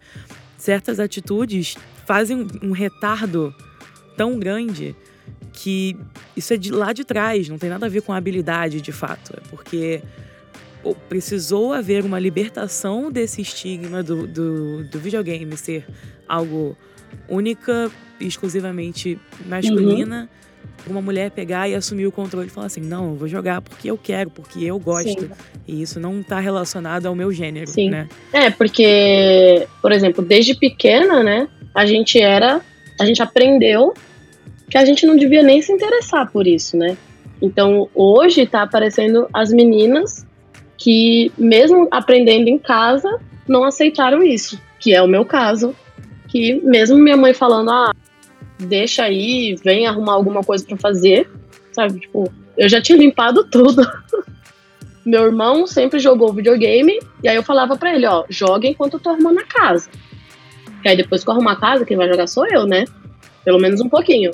certas 0.57 1.01
atitudes 1.01 1.75
fazem 2.07 2.47
um 2.63 2.71
retardo 2.71 3.53
tão 4.17 4.39
grande 4.39 4.95
que 5.55 5.97
isso 6.37 6.53
é 6.53 6.57
de 6.57 6.71
lá 6.71 6.93
de 6.93 7.05
trás, 7.05 7.49
não 7.49 7.57
tem 7.57 7.71
nada 7.71 7.87
a 7.87 7.89
ver 7.89 8.03
com 8.03 8.13
a 8.13 8.17
habilidade 8.17 8.81
de 8.81 8.93
fato. 8.93 9.33
É 9.37 9.41
porque 9.49 10.03
precisou 11.09 11.73
haver 11.73 12.05
uma 12.05 12.19
libertação 12.19 13.11
desse 13.11 13.41
estigma 13.41 14.03
do, 14.03 14.27
do, 14.27 14.85
do 14.85 14.99
videogame 14.99 15.57
ser 15.57 15.87
algo 16.29 16.77
única 17.29 17.91
e 18.21 18.27
exclusivamente 18.27 19.19
masculina. 19.47 20.29
Uhum. 20.87 20.93
Uma 20.93 21.01
mulher 21.01 21.31
pegar 21.31 21.69
e 21.69 21.75
assumir 21.75 22.07
o 22.07 22.13
controle 22.13 22.49
e 22.49 22.51
falar 22.51 22.67
assim: 22.67 22.81
não, 22.81 23.11
eu 23.11 23.15
vou 23.15 23.29
jogar 23.29 23.63
porque 23.63 23.91
eu 23.91 23.97
quero, 23.97 24.29
porque 24.29 24.65
eu 24.65 24.79
gosto. 24.79 25.23
Sim. 25.23 25.31
E 25.67 25.81
isso 25.81 26.01
não 26.01 26.21
está 26.21 26.41
relacionado 26.41 27.07
ao 27.07 27.15
meu 27.15 27.33
gênero, 27.33 27.71
Sim. 27.71 27.91
né? 27.91 28.09
É, 28.33 28.51
porque, 28.51 29.67
por 29.81 29.93
exemplo, 29.93 30.23
desde 30.23 30.55
pequena, 30.55 31.23
né, 31.23 31.49
a 31.75 31.87
gente 31.87 32.21
era. 32.21 32.61
A 32.99 33.05
gente 33.07 33.23
aprendeu 33.23 33.95
que 34.75 34.79
a 34.79 34.85
gente 34.85 35.07
não 35.07 35.15
devia 35.15 35.41
nem 35.41 35.63
se 35.63 35.73
interessar 35.73 36.29
por 36.33 36.49
isso, 36.49 36.77
né? 36.77 36.97
Então, 37.41 37.89
hoje 37.95 38.41
está 38.41 38.63
aparecendo 38.63 39.29
as 39.33 39.53
meninas 39.53 40.27
que, 40.77 41.31
mesmo 41.39 41.87
aprendendo 41.93 42.49
em 42.49 42.59
casa, 42.59 43.21
não 43.47 43.63
aceitaram 43.63 44.21
isso, 44.21 44.61
que 44.81 44.93
é 44.93 45.01
o 45.01 45.07
meu 45.07 45.25
caso, 45.25 45.77
que 46.27 46.55
mesmo 46.55 46.99
minha 46.99 47.17
mãe 47.17 47.33
falando, 47.33 47.71
ah, 47.71 47.93
deixa 48.59 49.05
aí, 49.05 49.55
vem 49.65 49.87
arrumar 49.87 50.15
alguma 50.15 50.43
coisa 50.43 50.67
para 50.67 50.77
fazer, 50.77 51.31
sabe? 51.71 52.01
Tipo, 52.01 52.33
eu 52.59 52.69
já 52.69 52.83
tinha 52.83 52.99
limpado 52.99 53.45
tudo. 53.49 53.89
meu 55.07 55.23
irmão 55.23 55.69
sempre 55.69 56.01
jogou 56.01 56.33
videogame, 56.33 56.99
e 57.23 57.29
aí 57.29 57.37
eu 57.37 57.45
falava 57.45 57.77
para 57.77 57.95
ele, 57.95 58.09
ó, 58.09 58.25
joga 58.29 58.67
enquanto 58.67 58.95
eu 58.95 59.01
tô 59.01 59.11
arrumando 59.11 59.39
a 59.39 59.45
casa. 59.45 59.89
E 60.85 60.89
aí 60.89 60.97
depois 60.97 61.23
que 61.23 61.31
eu 61.31 61.35
arrumar 61.35 61.53
a 61.53 61.61
casa, 61.61 61.85
quem 61.85 61.97
vai 61.97 62.09
jogar 62.09 62.27
sou 62.27 62.45
eu, 62.45 62.67
né? 62.67 62.85
Pelo 63.45 63.61
menos 63.61 63.81
um 63.81 63.89
pouquinho. 63.89 64.33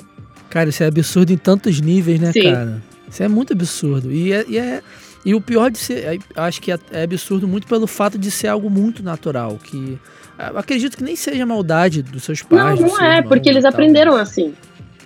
Cara, 0.51 0.69
isso 0.69 0.83
é 0.83 0.87
absurdo 0.87 1.31
em 1.31 1.37
tantos 1.37 1.79
níveis, 1.79 2.19
né, 2.19 2.33
Sim. 2.33 2.43
cara? 2.43 2.81
Isso 3.09 3.23
é 3.23 3.27
muito 3.27 3.53
absurdo. 3.53 4.11
E, 4.11 4.33
é, 4.33 4.45
e, 4.47 4.57
é, 4.57 4.81
e 5.25 5.33
o 5.33 5.39
pior 5.39 5.71
de 5.71 5.77
ser. 5.77 6.03
É, 6.03 6.19
acho 6.35 6.61
que 6.61 6.71
é, 6.71 6.77
é, 6.91 7.03
absurdo 7.03 7.47
muito 7.47 7.65
pelo 7.65 7.87
fato 7.87 8.17
de 8.17 8.29
ser 8.29 8.49
algo 8.49 8.69
muito 8.69 9.01
natural. 9.01 9.57
Que. 9.63 9.97
Acredito 10.37 10.97
que 10.97 11.03
nem 11.03 11.15
seja 11.15 11.45
maldade 11.45 12.01
dos 12.01 12.23
seus 12.23 12.41
pais. 12.41 12.79
Não, 12.79 12.87
não 12.87 13.01
é, 13.01 13.21
porque 13.21 13.47
eles 13.47 13.63
aprenderam 13.63 14.15
assim. 14.15 14.53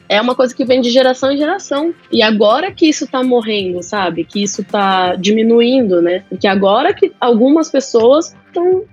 É 0.08 0.22
uma 0.22 0.34
coisa 0.34 0.56
que 0.56 0.64
vem 0.64 0.82
de 0.82 0.90
geração 0.90 1.32
em 1.32 1.38
geração. 1.38 1.94
E 2.12 2.24
agora 2.24 2.72
que 2.72 2.88
isso 2.88 3.06
tá 3.06 3.22
morrendo, 3.24 3.84
sabe? 3.84 4.24
Que 4.24 4.42
isso 4.42 4.64
tá 4.64 5.16
diminuindo, 5.16 6.02
né? 6.02 6.24
Porque 6.30 6.48
agora 6.48 6.94
que 6.94 7.12
algumas 7.20 7.70
pessoas 7.70 8.36
estão. 8.48 8.84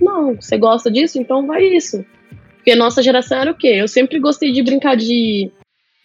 Não, 0.00 0.34
você 0.34 0.58
gosta 0.58 0.90
disso? 0.90 1.18
Então 1.18 1.46
vai 1.46 1.62
isso. 1.64 2.04
Porque 2.56 2.74
nossa 2.74 3.02
geração 3.02 3.38
era 3.38 3.50
o 3.50 3.54
quê? 3.54 3.68
Eu 3.68 3.88
sempre 3.88 4.18
gostei 4.18 4.52
de 4.52 4.62
brincar 4.62 4.96
de 4.96 5.50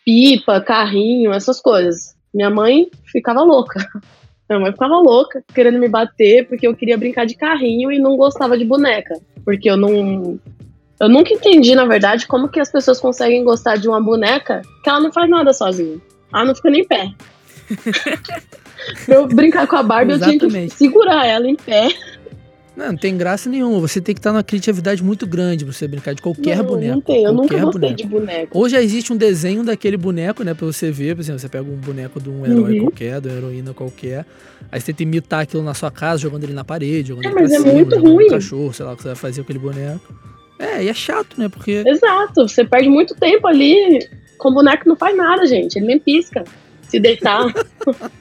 pipa, 0.08 0.62
carrinho, 0.62 1.34
essas 1.34 1.60
coisas. 1.60 2.16
Minha 2.34 2.50
mãe 2.50 2.90
ficava 3.12 3.42
louca. 3.42 3.86
Minha 4.50 4.62
mãe 4.62 4.72
ficava 4.72 4.98
louca, 5.00 5.44
querendo 5.54 5.78
me 5.78 5.90
bater, 5.90 6.48
porque 6.48 6.66
eu 6.66 6.74
queria 6.74 6.98
brincar 6.98 7.26
de 7.26 7.36
carrinho 7.36 7.92
e 7.92 8.00
não 8.00 8.16
gostava 8.16 8.58
de 8.58 8.64
boneca. 8.64 9.20
Porque 9.44 9.70
eu 9.70 9.76
não. 9.76 10.40
Eu 10.98 11.10
nunca 11.10 11.34
entendi, 11.34 11.76
na 11.76 11.86
verdade, 11.86 12.26
como 12.26 12.48
que 12.48 12.58
as 12.58 12.72
pessoas 12.72 13.02
conseguem 13.02 13.44
gostar 13.44 13.76
de 13.76 13.90
uma 13.90 14.02
boneca 14.02 14.62
que 14.82 14.90
ela 14.90 15.02
não 15.02 15.12
faz 15.12 15.30
nada 15.30 15.52
sozinha. 15.52 16.00
Ela 16.34 16.46
não 16.46 16.56
fica 16.56 16.70
nem 16.70 16.82
em 16.82 16.88
pé. 16.88 17.12
pra 19.06 19.16
eu 19.16 19.28
brincar 19.28 19.68
com 19.68 19.76
a 19.76 19.84
Barbie, 19.84 20.14
Exatamente. 20.14 20.44
eu 20.44 20.50
tinha 20.50 20.68
que 20.70 20.74
segurar 20.74 21.28
ela 21.28 21.50
em 21.50 21.56
pé 21.56 21.90
não, 22.78 22.88
não 22.88 22.98
tem 22.98 23.18
graça 23.18 23.50
nenhuma. 23.50 23.80
Você 23.80 24.00
tem 24.00 24.14
que 24.14 24.20
estar 24.20 24.32
numa 24.32 24.44
criatividade 24.44 25.04
muito 25.04 25.26
grande 25.26 25.66
pra 25.66 25.74
você 25.74 25.88
brincar 25.88 26.14
de 26.14 26.22
qualquer 26.22 26.58
não, 26.58 26.66
boneco. 26.66 26.94
Não 26.94 27.02
tem, 27.02 27.24
eu 27.24 27.34
nunca 27.34 27.60
gostei 27.60 27.82
boneco. 27.82 27.96
de 27.96 28.08
boneco. 28.08 28.60
Hoje 28.60 28.76
já 28.76 28.82
existe 28.82 29.12
um 29.12 29.18
desenho 29.18 29.64
daquele 29.64 29.98
boneco, 29.98 30.44
né, 30.44 30.54
pra 30.54 30.66
você 30.66 30.92
ver. 30.92 31.16
Por 31.16 31.22
exemplo, 31.22 31.40
você 31.40 31.50
pega 31.50 31.64
um 31.64 31.76
boneco 31.76 32.22
de 32.22 32.30
um 32.30 32.46
herói 32.46 32.78
uhum. 32.78 32.86
qualquer, 32.86 33.20
de 33.20 33.30
uma 33.30 33.38
heroína 33.38 33.74
qualquer. 33.74 34.26
Aí 34.72 34.80
você 34.80 34.94
tenta 34.94 35.04
imitar 35.04 35.42
aquilo 35.42 35.64
na 35.64 35.74
sua 35.74 35.90
casa, 35.90 36.22
jogando 36.22 36.44
ele 36.44 36.54
na 36.54 36.64
parede, 36.64 37.10
jogando 37.10 37.26
é, 37.26 37.28
ele 37.30 37.36
mas 37.36 37.50
pra 37.50 37.58
é 37.58 37.62
cima, 37.62 37.74
muito 37.74 38.00
ruim. 38.00 38.28
cachorro, 38.28 38.74
sei 38.74 38.86
lá, 38.86 38.94
o 38.94 38.96
que 38.96 39.02
você 39.02 39.08
vai 39.10 39.16
fazer 39.16 39.42
com 39.42 39.46
aquele 39.46 39.60
boneco. 39.60 40.14
É, 40.60 40.84
e 40.84 40.90
é 40.90 40.94
chato, 40.94 41.40
né? 41.40 41.50
Porque. 41.50 41.84
Exato, 41.86 42.48
você 42.48 42.64
perde 42.64 42.90
muito 42.90 43.16
tempo 43.16 43.48
ali 43.48 44.08
com 44.38 44.50
o 44.50 44.54
boneco 44.54 44.88
não 44.88 44.96
faz 44.96 45.18
nada, 45.18 45.46
gente. 45.46 45.78
Ele 45.78 45.88
nem 45.88 46.00
pisca. 46.00 46.44
Se 46.84 47.00
deitar. 47.00 47.52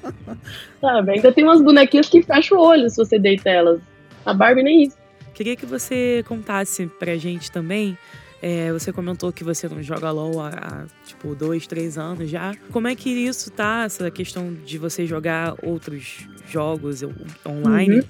Sabe? 0.81 1.13
Ainda 1.13 1.31
tem 1.31 1.45
umas 1.45 1.61
bonequinhas 1.61 2.09
que 2.09 2.23
fecham 2.23 2.59
o 2.59 2.63
olho 2.63 2.89
se 2.89 2.97
você 2.97 3.19
deita 3.19 3.51
elas. 3.51 3.81
A 4.27 4.35
Barbie 4.35 4.63
nem 4.63 4.83
isso. 4.83 4.97
Queria 5.33 5.55
que 5.55 5.65
você 5.65 6.25
contasse 6.27 6.87
pra 6.99 7.17
gente 7.17 7.51
também. 7.51 7.97
É, 8.43 8.71
você 8.73 8.93
comentou 8.93 9.33
que 9.33 9.43
você 9.43 9.69
não 9.69 9.83
joga 9.83 10.11
LOL 10.11 10.41
há, 10.41 10.49
há, 10.49 10.85
tipo 11.07 11.35
dois, 11.35 11.67
três 11.67 11.97
anos 11.97 12.29
já. 12.29 12.55
Como 12.71 12.87
é 12.87 12.95
que 12.95 13.09
isso 13.09 13.51
tá, 13.51 13.85
essa 13.87 14.11
questão 14.11 14.53
de 14.53 14.79
você 14.79 15.07
jogar 15.07 15.55
outros 15.63 16.29
jogos 16.49 17.03
online? 17.47 18.01
Uhum. 18.01 18.05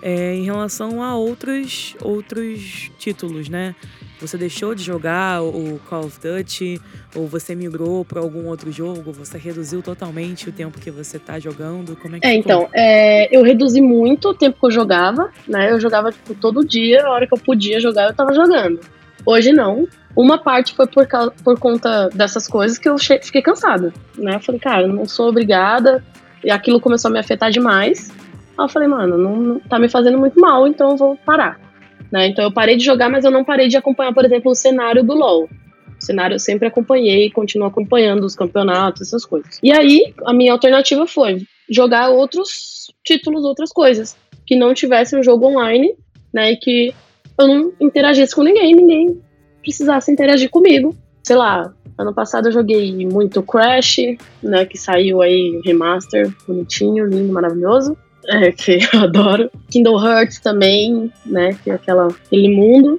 É, 0.00 0.34
em 0.34 0.44
relação 0.44 1.02
a 1.02 1.16
outros, 1.16 1.96
outros 2.00 2.90
títulos, 2.98 3.48
né? 3.48 3.74
Você 4.22 4.38
deixou 4.38 4.72
de 4.72 4.84
jogar 4.84 5.42
o 5.42 5.80
Call 5.90 6.04
of 6.04 6.16
Duty 6.20 6.80
ou 7.16 7.26
você 7.26 7.56
migrou 7.56 8.04
para 8.04 8.20
algum 8.20 8.46
outro 8.46 8.70
jogo? 8.70 9.10
Você 9.12 9.36
reduziu 9.36 9.82
totalmente 9.82 10.48
o 10.48 10.52
tempo 10.52 10.80
que 10.80 10.92
você 10.92 11.16
está 11.16 11.40
jogando? 11.40 11.96
Como 11.96 12.14
é 12.14 12.20
que 12.20 12.26
É, 12.28 12.32
então, 12.32 12.68
é, 12.72 13.36
eu 13.36 13.42
reduzi 13.42 13.80
muito 13.80 14.28
o 14.28 14.34
tempo 14.34 14.60
que 14.60 14.66
eu 14.66 14.70
jogava, 14.70 15.32
né? 15.46 15.72
Eu 15.72 15.80
jogava 15.80 16.12
tipo, 16.12 16.36
todo 16.36 16.64
dia, 16.64 17.04
a 17.04 17.10
hora 17.10 17.26
que 17.26 17.34
eu 17.34 17.38
podia 17.38 17.80
jogar, 17.80 18.04
eu 18.04 18.10
estava 18.10 18.32
jogando. 18.32 18.78
Hoje 19.26 19.52
não. 19.52 19.88
Uma 20.14 20.38
parte 20.38 20.72
foi 20.72 20.86
por, 20.86 21.04
causa, 21.06 21.32
por 21.42 21.58
conta 21.58 22.08
dessas 22.10 22.46
coisas 22.46 22.78
que 22.78 22.88
eu 22.88 22.96
fiquei 22.98 23.42
cansada, 23.42 23.92
né? 24.16 24.36
Eu 24.36 24.40
falei, 24.40 24.60
cara, 24.60 24.86
não 24.86 25.04
sou 25.04 25.30
obrigada. 25.30 26.04
E 26.44 26.50
aquilo 26.50 26.80
começou 26.80 27.08
a 27.08 27.12
me 27.12 27.18
afetar 27.18 27.50
demais. 27.50 28.12
Aí 28.56 28.64
eu 28.64 28.68
falei, 28.68 28.86
mano, 28.86 29.18
não, 29.18 29.36
não 29.36 29.58
tá 29.58 29.80
me 29.80 29.88
fazendo 29.88 30.16
muito 30.16 30.38
mal, 30.38 30.68
então 30.68 30.90
eu 30.90 30.96
vou 30.96 31.16
parar. 31.16 31.71
Né? 32.12 32.26
Então 32.26 32.44
eu 32.44 32.52
parei 32.52 32.76
de 32.76 32.84
jogar, 32.84 33.08
mas 33.08 33.24
eu 33.24 33.30
não 33.30 33.42
parei 33.42 33.68
de 33.68 33.76
acompanhar, 33.76 34.12
por 34.12 34.24
exemplo, 34.24 34.52
o 34.52 34.54
cenário 34.54 35.02
do 35.02 35.14
LoL. 35.14 35.44
O 35.44 36.04
cenário 36.04 36.34
eu 36.34 36.38
sempre 36.38 36.68
acompanhei, 36.68 37.30
continuo 37.30 37.66
acompanhando 37.66 38.24
os 38.24 38.36
campeonatos, 38.36 39.08
essas 39.08 39.24
coisas. 39.24 39.58
E 39.62 39.72
aí, 39.72 40.12
a 40.26 40.34
minha 40.34 40.52
alternativa 40.52 41.06
foi 41.06 41.38
jogar 41.70 42.10
outros 42.10 42.92
títulos, 43.02 43.44
outras 43.44 43.72
coisas, 43.72 44.14
que 44.46 44.54
não 44.54 44.74
tivesse 44.74 45.16
um 45.16 45.22
jogo 45.22 45.46
online, 45.46 45.94
né, 46.34 46.52
e 46.52 46.56
que 46.56 46.94
eu 47.38 47.48
não 47.48 47.72
interagisse 47.80 48.34
com 48.34 48.42
ninguém, 48.42 48.74
ninguém 48.74 49.20
precisasse 49.62 50.10
interagir 50.12 50.50
comigo. 50.50 50.94
Sei 51.22 51.36
lá, 51.36 51.72
ano 51.96 52.12
passado 52.12 52.48
eu 52.48 52.52
joguei 52.52 53.06
muito 53.06 53.42
Crash, 53.42 53.98
né, 54.42 54.66
que 54.66 54.76
saiu 54.76 55.22
aí 55.22 55.60
remaster, 55.64 56.30
bonitinho, 56.46 57.06
lindo, 57.06 57.32
maravilhoso. 57.32 57.96
É, 58.28 58.52
que 58.52 58.78
eu 58.92 59.00
adoro. 59.00 59.50
Kingdom 59.70 60.04
Hearts 60.04 60.40
também, 60.40 61.12
né, 61.24 61.56
que 61.62 61.70
é 61.70 61.74
aquela, 61.74 62.08
aquele 62.08 62.48
mundo 62.54 62.96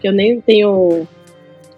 que 0.00 0.08
eu 0.08 0.12
nem 0.12 0.40
tenho 0.40 1.06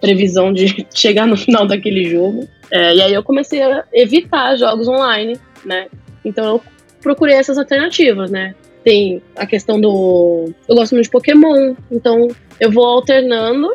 previsão 0.01 0.53
de 0.53 0.87
chegar 0.95 1.27
no 1.27 1.37
final 1.37 1.67
daquele 1.67 2.05
jogo. 2.09 2.49
É, 2.71 2.95
e 2.95 3.03
aí 3.03 3.13
eu 3.13 3.23
comecei 3.23 3.63
a 3.63 3.85
evitar 3.93 4.57
jogos 4.57 4.87
online, 4.89 5.39
né? 5.65 5.89
Então 6.25 6.45
eu 6.45 6.63
procurei 7.03 7.37
essas 7.37 7.59
alternativas, 7.59 8.31
né? 8.31 8.55
Tem 8.85 9.21
a 9.37 9.47
questão 9.47 9.81
do. 9.81 10.53
Eu 10.69 10.77
gosto 10.77 10.93
muito 10.93 11.05
de 11.05 11.11
Pokémon, 11.11 11.75
então 11.91 12.29
eu 12.59 12.71
vou 12.71 12.85
alternando 12.85 13.73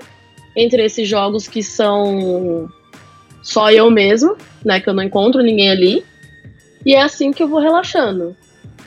entre 0.55 0.83
esses 0.83 1.07
jogos 1.07 1.47
que 1.47 1.61
são 1.61 2.69
só 3.43 3.69
eu 3.69 3.91
mesmo, 3.91 4.35
né? 4.63 4.79
Que 4.79 4.89
eu 4.89 4.93
não 4.93 5.03
encontro 5.03 5.43
ninguém 5.43 5.69
ali. 5.69 6.05
E 6.85 6.95
é 6.95 7.01
assim 7.01 7.31
que 7.31 7.43
eu 7.43 7.47
vou 7.47 7.59
relaxando. 7.59 8.35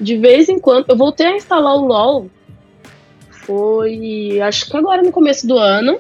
De 0.01 0.17
vez 0.17 0.49
em 0.49 0.59
quando, 0.59 0.87
eu 0.89 0.97
voltei 0.97 1.27
a 1.27 1.37
instalar 1.37 1.75
o 1.75 1.87
LoL. 1.87 2.31
Foi, 3.31 4.41
acho 4.41 4.71
que 4.71 4.77
agora 4.77 5.03
no 5.03 5.11
começo 5.11 5.47
do 5.47 5.59
ano 5.59 5.99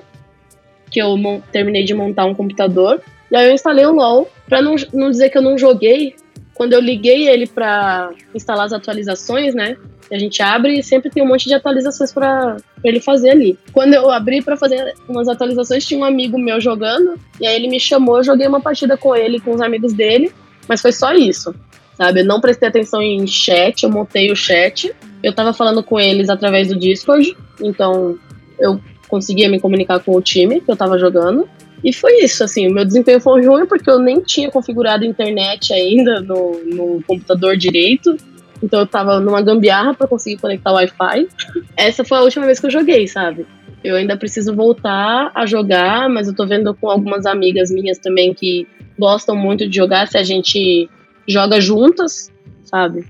que 0.90 1.00
eu 1.00 1.16
terminei 1.52 1.84
de 1.84 1.94
montar 1.94 2.24
um 2.24 2.34
computador. 2.34 3.00
E 3.30 3.36
aí 3.36 3.46
eu 3.46 3.54
instalei 3.54 3.84
o 3.84 3.92
LoL, 3.92 4.28
pra 4.46 4.62
não, 4.62 4.76
não 4.92 5.10
dizer 5.10 5.30
que 5.30 5.38
eu 5.38 5.42
não 5.42 5.58
joguei. 5.58 6.14
Quando 6.54 6.72
eu 6.72 6.80
liguei 6.80 7.28
ele 7.28 7.46
para 7.46 8.10
instalar 8.34 8.66
as 8.66 8.72
atualizações, 8.72 9.54
né? 9.54 9.76
A 10.10 10.18
gente 10.18 10.42
abre 10.42 10.78
e 10.78 10.82
sempre 10.82 11.10
tem 11.10 11.22
um 11.22 11.26
monte 11.26 11.46
de 11.46 11.54
atualizações 11.54 12.12
para 12.12 12.56
ele 12.82 12.98
fazer 12.98 13.30
ali. 13.30 13.58
Quando 13.72 13.94
eu 13.94 14.10
abri 14.10 14.42
para 14.42 14.56
fazer 14.56 14.94
umas 15.08 15.28
atualizações, 15.28 15.86
tinha 15.86 16.00
um 16.00 16.04
amigo 16.04 16.38
meu 16.38 16.60
jogando, 16.60 17.20
e 17.40 17.46
aí 17.46 17.54
ele 17.54 17.68
me 17.68 17.78
chamou, 17.78 18.16
eu 18.16 18.24
joguei 18.24 18.46
uma 18.46 18.60
partida 18.60 18.96
com 18.96 19.14
ele, 19.14 19.38
com 19.38 19.52
os 19.52 19.60
amigos 19.60 19.92
dele, 19.92 20.32
mas 20.66 20.80
foi 20.80 20.92
só 20.92 21.12
isso, 21.12 21.54
sabe? 21.98 22.20
Eu 22.20 22.24
não 22.24 22.40
prestei 22.40 22.68
atenção 22.68 23.02
em 23.02 23.26
chat, 23.26 23.82
eu 23.82 23.90
montei 23.90 24.30
o 24.30 24.36
chat, 24.36 24.94
eu 25.20 25.34
tava 25.34 25.52
falando 25.52 25.82
com 25.82 25.98
eles 25.98 26.30
através 26.30 26.68
do 26.68 26.78
Discord, 26.78 27.36
então 27.60 28.16
eu 28.58 28.80
conseguia 29.08 29.48
me 29.48 29.58
comunicar 29.58 29.98
com 29.98 30.14
o 30.14 30.22
time 30.22 30.60
que 30.60 30.70
eu 30.70 30.76
tava 30.76 30.96
jogando. 30.96 31.48
E 31.82 31.92
foi 31.92 32.24
isso, 32.24 32.42
assim, 32.44 32.68
o 32.68 32.72
meu 32.72 32.84
desempenho 32.84 33.20
foi 33.20 33.44
ruim 33.44 33.66
porque 33.66 33.90
eu 33.90 33.98
nem 33.98 34.20
tinha 34.20 34.50
configurado 34.50 35.04
internet 35.04 35.72
ainda 35.72 36.20
no, 36.20 36.60
no 36.64 37.02
computador 37.06 37.56
direito. 37.56 38.16
Então 38.62 38.80
eu 38.80 38.86
tava 38.86 39.20
numa 39.20 39.40
gambiarra 39.42 39.94
para 39.94 40.08
conseguir 40.08 40.40
conectar 40.40 40.72
o 40.72 40.74
Wi-Fi. 40.74 41.28
Essa 41.76 42.04
foi 42.04 42.18
a 42.18 42.22
última 42.22 42.46
vez 42.46 42.58
que 42.58 42.66
eu 42.66 42.70
joguei, 42.70 43.06
sabe? 43.06 43.46
Eu 43.82 43.94
ainda 43.94 44.16
preciso 44.16 44.54
voltar 44.54 45.30
a 45.32 45.46
jogar, 45.46 46.08
mas 46.08 46.26
eu 46.26 46.34
tô 46.34 46.44
vendo 46.44 46.74
com 46.74 46.90
algumas 46.90 47.26
amigas 47.26 47.70
minhas 47.70 47.98
também 47.98 48.34
que 48.34 48.66
gostam 48.98 49.36
muito 49.36 49.68
de 49.68 49.76
jogar 49.76 50.08
se 50.08 50.18
a 50.18 50.24
gente 50.24 50.90
joga 51.28 51.60
juntas, 51.60 52.32
sabe? 52.64 53.06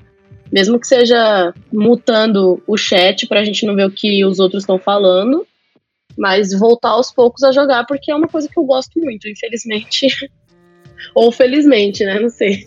Mesmo 0.50 0.78
que 0.78 0.86
seja 0.86 1.54
mutando 1.72 2.62
o 2.66 2.76
chat 2.76 3.26
pra 3.26 3.44
gente 3.44 3.64
não 3.66 3.76
ver 3.76 3.86
o 3.86 3.90
que 3.90 4.24
os 4.24 4.38
outros 4.38 4.62
estão 4.62 4.78
falando, 4.78 5.46
mas 6.16 6.52
voltar 6.58 6.90
aos 6.90 7.12
poucos 7.12 7.42
a 7.42 7.52
jogar, 7.52 7.84
porque 7.86 8.10
é 8.10 8.14
uma 8.14 8.28
coisa 8.28 8.48
que 8.48 8.58
eu 8.58 8.64
gosto 8.64 8.98
muito, 8.98 9.28
infelizmente. 9.28 10.08
Ou 11.14 11.30
felizmente, 11.30 12.04
né? 12.04 12.18
Não 12.18 12.28
sei. 12.28 12.66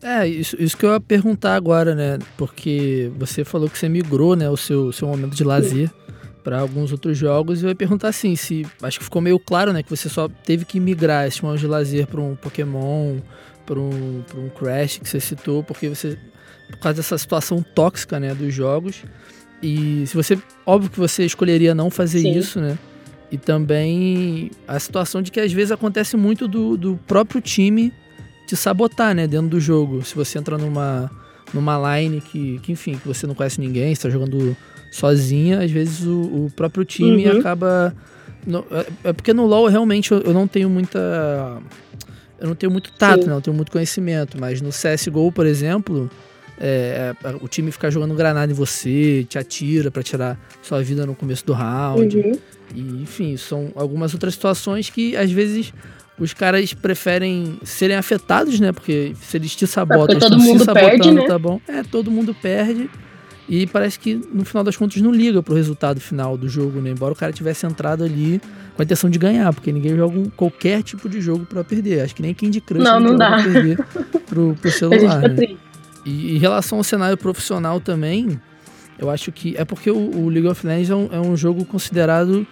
É, 0.00 0.28
isso, 0.28 0.56
isso 0.60 0.76
que 0.76 0.86
eu 0.86 0.92
ia 0.92 1.00
perguntar 1.00 1.56
agora, 1.56 1.94
né? 1.94 2.18
Porque 2.36 3.10
você 3.16 3.44
falou 3.44 3.68
que 3.68 3.76
você 3.76 3.88
migrou, 3.88 4.36
né, 4.36 4.48
o 4.48 4.56
seu, 4.56 4.92
seu 4.92 5.08
momento 5.08 5.34
de 5.34 5.42
lazer 5.42 5.90
para 6.44 6.60
alguns 6.60 6.92
outros 6.92 7.18
jogos. 7.18 7.60
E 7.60 7.64
eu 7.64 7.68
ia 7.68 7.74
perguntar 7.74 8.08
assim, 8.08 8.36
se. 8.36 8.64
Acho 8.80 8.98
que 8.98 9.04
ficou 9.04 9.20
meio 9.20 9.38
claro, 9.38 9.72
né? 9.72 9.82
Que 9.82 9.90
você 9.90 10.08
só 10.08 10.28
teve 10.28 10.64
que 10.64 10.78
migrar 10.78 11.26
esse 11.26 11.42
momento 11.42 11.60
de 11.60 11.66
lazer 11.66 12.06
para 12.06 12.20
um 12.20 12.36
Pokémon, 12.36 13.16
para 13.68 13.78
um, 13.80 14.22
pra 14.26 14.40
um 14.40 14.48
Crash 14.48 14.98
que 14.98 15.08
você 15.08 15.20
citou, 15.20 15.62
porque 15.62 15.88
você. 15.88 16.16
Por 16.70 16.78
causa 16.78 16.96
dessa 16.96 17.16
situação 17.18 17.62
tóxica, 17.62 18.18
né, 18.20 18.34
dos 18.34 18.52
jogos. 18.54 19.02
E 19.62 20.04
se 20.06 20.14
você. 20.16 20.38
Óbvio 20.64 20.90
que 20.90 20.98
você 20.98 21.24
escolheria 21.24 21.74
não 21.74 21.90
fazer 21.90 22.20
Sim. 22.20 22.36
isso, 22.38 22.60
né? 22.60 22.78
E 23.30 23.36
também 23.36 24.50
a 24.66 24.78
situação 24.78 25.20
de 25.20 25.30
que 25.30 25.38
às 25.40 25.52
vezes 25.52 25.70
acontece 25.72 26.16
muito 26.16 26.48
do, 26.48 26.76
do 26.76 26.98
próprio 27.06 27.40
time 27.40 27.92
te 28.46 28.56
sabotar, 28.56 29.14
né? 29.14 29.26
Dentro 29.26 29.48
do 29.48 29.60
jogo. 29.60 30.02
Se 30.04 30.14
você 30.14 30.38
entra 30.38 30.56
numa, 30.56 31.10
numa 31.52 31.98
line 31.98 32.20
que, 32.22 32.58
que, 32.60 32.72
enfim, 32.72 32.96
que 32.96 33.06
você 33.06 33.26
não 33.26 33.34
conhece 33.34 33.60
ninguém, 33.60 33.92
está 33.92 34.08
jogando 34.08 34.56
sozinha, 34.90 35.60
às 35.62 35.70
vezes 35.70 36.06
o, 36.06 36.20
o 36.46 36.52
próprio 36.56 36.84
time 36.84 37.28
Uhum. 37.28 37.38
acaba. 37.40 37.94
no- 38.46 38.64
é, 38.70 38.86
é 39.10 39.12
porque 39.12 39.32
no 39.34 39.44
LoL 39.46 39.66
realmente 39.68 40.12
eu, 40.12 40.20
eu 40.20 40.32
não 40.32 40.46
tenho 40.48 40.70
muita. 40.70 41.60
Eu 42.40 42.48
não 42.48 42.54
tenho 42.54 42.70
muito 42.70 42.92
tato, 42.92 43.24
Sim. 43.24 43.28
não 43.28 43.40
tenho 43.40 43.56
muito 43.56 43.72
conhecimento. 43.72 44.38
Mas 44.38 44.60
no 44.60 44.70
CSGO, 44.70 45.32
por 45.32 45.46
exemplo, 45.46 46.10
é, 46.60 47.14
é, 47.22 47.36
o 47.40 47.48
time 47.48 47.70
fica 47.70 47.90
jogando 47.90 48.14
granada 48.14 48.50
em 48.50 48.54
você, 48.54 49.24
te 49.28 49.38
atira 49.38 49.90
pra 49.90 50.02
tirar 50.02 50.38
sua 50.62 50.82
vida 50.82 51.06
no 51.06 51.14
começo 51.14 51.44
do 51.46 51.52
round. 51.52 52.16
Uhum. 52.16 52.32
E, 52.74 53.02
enfim, 53.02 53.36
são 53.36 53.72
algumas 53.74 54.12
outras 54.12 54.34
situações 54.34 54.90
que 54.90 55.16
às 55.16 55.30
vezes 55.30 55.72
os 56.18 56.34
caras 56.34 56.74
preferem 56.74 57.58
serem 57.62 57.96
afetados, 57.96 58.58
né? 58.58 58.72
Porque 58.72 59.14
se 59.20 59.36
eles 59.36 59.54
te 59.54 59.66
sabotam, 59.66 60.06
porque 60.06 60.14
eles 60.14 60.28
todo 60.28 60.38
mundo 60.38 60.64
sabotando, 60.64 60.90
perde, 60.90 61.10
né? 61.12 61.26
tá 61.26 61.38
bom? 61.38 61.60
É, 61.68 61.82
todo 61.82 62.10
mundo 62.10 62.34
perde. 62.34 62.90
E 63.48 63.66
parece 63.66 63.98
que 63.98 64.14
no 64.32 64.44
final 64.44 64.62
das 64.62 64.76
contas 64.76 65.00
não 65.00 65.10
liga 65.10 65.42
pro 65.42 65.54
resultado 65.54 65.98
final 66.00 66.36
do 66.36 66.48
jogo, 66.48 66.80
né? 66.80 66.90
Embora 66.90 67.12
o 67.14 67.16
cara 67.16 67.32
tivesse 67.32 67.64
entrado 67.64 68.04
ali 68.04 68.40
com 68.76 68.82
a 68.82 68.84
intenção 68.84 69.08
de 69.08 69.18
ganhar, 69.18 69.52
porque 69.54 69.72
ninguém 69.72 69.96
joga 69.96 70.18
um- 70.18 70.28
qualquer 70.28 70.82
tipo 70.82 71.08
de 71.08 71.20
jogo 71.20 71.46
pra 71.46 71.64
perder. 71.64 72.02
Acho 72.02 72.14
que 72.14 72.20
nem 72.20 72.34
Candy 72.34 72.60
Crush 72.60 72.84
Não, 72.84 73.00
não 73.00 73.16
dá. 73.16 73.42
pra 73.42 73.42
perder 73.52 73.78
pro, 74.26 74.54
pro 74.60 74.70
celular, 74.70 75.22
fica 75.22 75.28
né? 75.28 75.56
E 76.04 76.36
em 76.36 76.38
relação 76.38 76.78
ao 76.78 76.84
cenário 76.84 77.16
profissional 77.16 77.80
também, 77.80 78.38
eu 78.98 79.08
acho 79.08 79.32
que. 79.32 79.54
É 79.56 79.64
porque 79.64 79.90
o, 79.90 79.96
o 79.96 80.28
League 80.28 80.46
of 80.46 80.66
Legends 80.66 80.90
é 80.90 80.94
um, 80.94 81.08
é 81.10 81.20
um 81.20 81.36
jogo 81.36 81.64
considerado 81.64 82.46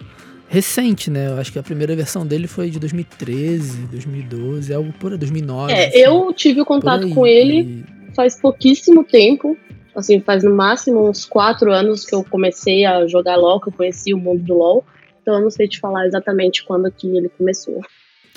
recente, 0.49 1.11
né? 1.11 1.27
Eu 1.27 1.37
acho 1.37 1.51
que 1.51 1.59
a 1.59 1.63
primeira 1.63 1.95
versão 1.95 2.25
dele 2.25 2.47
foi 2.47 2.69
de 2.69 2.79
2013, 2.79 3.81
2012, 3.91 4.73
algo 4.73 4.91
por 4.99 5.11
aí, 5.11 5.17
2009. 5.17 5.71
É, 5.73 5.87
assim, 5.89 5.97
eu 5.99 6.33
tive 6.33 6.61
o 6.61 6.65
contato 6.65 7.07
com 7.09 7.27
ele 7.27 7.83
faz 8.15 8.39
pouquíssimo 8.39 9.03
tempo. 9.03 9.55
Assim, 9.97 10.21
faz 10.21 10.43
no 10.43 10.53
máximo 10.55 11.09
uns 11.09 11.25
quatro 11.25 11.71
anos 11.73 12.05
que 12.05 12.13
eu 12.13 12.23
comecei 12.23 12.85
a 12.85 13.07
jogar 13.07 13.35
LOL, 13.35 13.59
que 13.59 13.69
eu 13.69 13.73
conheci 13.73 14.13
o 14.13 14.17
mundo 14.17 14.43
do 14.43 14.53
LOL. 14.53 14.85
Então 15.21 15.33
eu 15.33 15.41
não 15.41 15.49
sei 15.49 15.67
te 15.67 15.79
falar 15.79 16.05
exatamente 16.05 16.63
quando 16.63 16.91
que 16.91 17.07
ele 17.17 17.29
começou. 17.29 17.81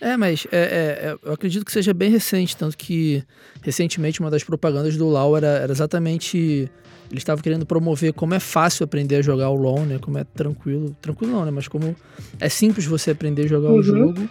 É, 0.01 0.17
mas 0.17 0.47
é, 0.51 0.57
é, 0.59 0.63
é, 1.11 1.19
eu 1.23 1.35
acredito 1.35 1.63
que 1.67 1.71
seja 1.71 1.93
bem 1.93 2.09
recente, 2.11 2.57
tanto 2.57 2.79
que 2.79 3.23
recentemente 3.63 4.21
uma 4.21 4.31
das 4.31 4.43
propagandas 4.43 4.97
do 4.97 5.07
LoL 5.07 5.37
era, 5.37 5.47
era 5.49 5.71
exatamente. 5.71 6.71
Eles 7.11 7.21
estavam 7.21 7.43
querendo 7.43 7.67
promover 7.67 8.15
como 8.15 8.33
é 8.33 8.41
fácil 8.41 8.85
aprender 8.85 9.17
a 9.17 9.23
jogar 9.23 9.51
o 9.51 9.55
LoL, 9.57 9.81
né? 9.85 9.99
Como 10.01 10.17
é 10.17 10.25
tranquilo. 10.25 10.97
Tranquilo 11.03 11.33
não, 11.33 11.45
né? 11.45 11.51
Mas 11.51 11.69
como 11.69 11.95
é 12.41 12.49
simples 12.49 12.87
você 12.87 13.11
aprender 13.11 13.43
a 13.45 13.49
jogar 13.49 13.69
o 13.69 13.75
Uhum. 13.75 13.83
jogo. 13.83 14.31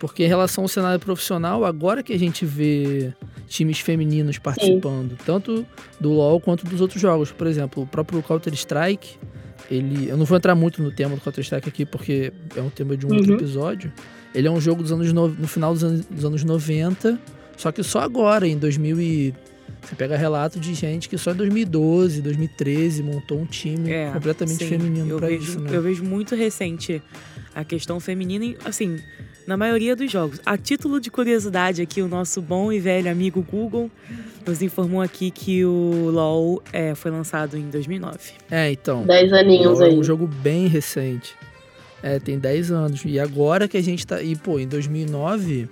Porque 0.00 0.24
em 0.24 0.28
relação 0.28 0.64
ao 0.64 0.68
cenário 0.68 1.00
profissional, 1.00 1.64
agora 1.64 2.02
que 2.02 2.12
a 2.12 2.18
gente 2.18 2.44
vê 2.46 3.12
times 3.48 3.80
femininos 3.80 4.38
participando, 4.38 5.16
tanto 5.24 5.66
do 5.98 6.10
LoL 6.12 6.40
quanto 6.40 6.64
dos 6.66 6.80
outros 6.80 7.00
jogos. 7.00 7.32
Por 7.32 7.46
exemplo, 7.46 7.82
o 7.82 7.86
próprio 7.86 8.22
Counter-Strike, 8.22 9.16
ele. 9.70 10.08
Eu 10.08 10.16
não 10.16 10.24
vou 10.24 10.36
entrar 10.36 10.54
muito 10.54 10.82
no 10.82 10.90
tema 10.92 11.16
do 11.16 11.20
Counter-Strike 11.20 11.68
aqui, 11.68 11.84
porque 11.84 12.32
é 12.54 12.60
um 12.60 12.70
tema 12.70 12.96
de 12.96 13.06
um 13.06 13.12
outro 13.12 13.30
Uhum. 13.32 13.36
episódio. 13.38 13.92
Ele 14.34 14.46
é 14.46 14.50
um 14.50 14.60
jogo 14.60 14.82
dos 14.82 14.92
anos 14.92 15.12
no, 15.12 15.28
no 15.28 15.48
final 15.48 15.72
dos 15.72 15.82
anos, 15.82 16.04
dos 16.06 16.24
anos 16.24 16.44
90, 16.44 17.18
só 17.56 17.72
que 17.72 17.82
só 17.82 18.00
agora, 18.00 18.46
em 18.46 18.56
2000 18.56 19.00
e... 19.00 19.34
Você 19.82 19.94
pega 19.94 20.16
relato 20.16 20.58
de 20.58 20.74
gente 20.74 21.08
que 21.08 21.16
só 21.16 21.30
em 21.30 21.34
2012, 21.34 22.20
2013 22.20 23.02
montou 23.02 23.38
um 23.40 23.46
time 23.46 23.90
É, 23.90 24.10
completamente 24.10 24.58
sim, 24.58 24.68
feminino 24.68 25.18
vejo, 25.18 25.42
isso, 25.42 25.60
né? 25.60 25.70
Eu 25.72 25.82
vejo 25.82 26.02
muito 26.04 26.34
recente 26.34 27.00
a 27.54 27.64
questão 27.64 28.00
feminina, 28.00 28.56
assim, 28.64 28.98
na 29.48 29.56
maioria 29.56 29.96
dos 29.96 30.10
jogos. 30.12 30.38
A 30.44 30.58
título 30.58 31.00
de 31.00 31.10
curiosidade 31.10 31.80
aqui, 31.80 32.02
o 32.02 32.06
nosso 32.06 32.42
bom 32.42 32.70
e 32.70 32.78
velho 32.78 33.10
amigo 33.10 33.40
Google 33.50 33.90
nos 34.46 34.60
informou 34.60 35.00
aqui 35.00 35.30
que 35.30 35.64
o 35.64 36.10
LoL 36.12 36.62
é, 36.70 36.94
foi 36.94 37.10
lançado 37.10 37.56
em 37.56 37.70
2009. 37.70 38.18
É, 38.50 38.70
então. 38.70 39.04
Dez 39.06 39.32
aninhos 39.32 39.78
LoL 39.78 39.82
é 39.88 39.90
aí. 39.90 39.98
um 39.98 40.04
jogo 40.04 40.26
bem 40.26 40.66
recente. 40.66 41.34
É, 42.02 42.18
tem 42.18 42.38
10 42.38 42.70
anos. 42.70 43.02
E 43.06 43.18
agora 43.18 43.66
que 43.66 43.76
a 43.78 43.82
gente 43.82 44.06
tá. 44.06 44.22
E, 44.22 44.36
pô, 44.36 44.60
em 44.60 44.68
2009 44.68 45.66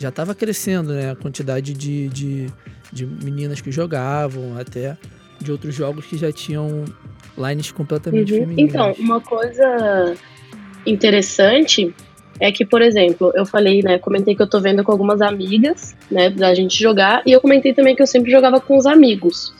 já 0.00 0.10
tava 0.10 0.34
crescendo, 0.34 0.92
né? 0.92 1.12
A 1.12 1.16
quantidade 1.16 1.72
de, 1.74 2.08
de, 2.08 2.46
de 2.92 3.06
meninas 3.06 3.60
que 3.60 3.70
jogavam 3.70 4.58
até. 4.58 4.98
de 5.40 5.50
outros 5.50 5.74
jogos 5.74 6.04
que 6.06 6.18
já 6.18 6.30
tinham 6.32 6.84
lines 7.38 7.70
completamente 7.70 8.32
Uhum. 8.34 8.40
femininas. 8.40 8.74
Então, 8.74 8.94
uma 8.98 9.20
coisa 9.20 10.14
interessante 10.84 11.94
é 12.42 12.50
que, 12.50 12.64
por 12.64 12.82
exemplo, 12.82 13.30
eu 13.36 13.46
falei, 13.46 13.82
né, 13.82 13.98
comentei 13.98 14.34
que 14.34 14.42
eu 14.42 14.50
tô 14.50 14.60
vendo 14.60 14.82
com 14.82 14.90
algumas 14.90 15.22
amigas, 15.22 15.96
né, 16.10 16.28
da 16.28 16.52
gente 16.52 16.76
jogar, 16.76 17.22
e 17.24 17.30
eu 17.30 17.40
comentei 17.40 17.72
também 17.72 17.94
que 17.94 18.02
eu 18.02 18.06
sempre 18.06 18.32
jogava 18.32 18.60
com 18.60 18.76
os 18.76 18.84
amigos. 18.84 19.54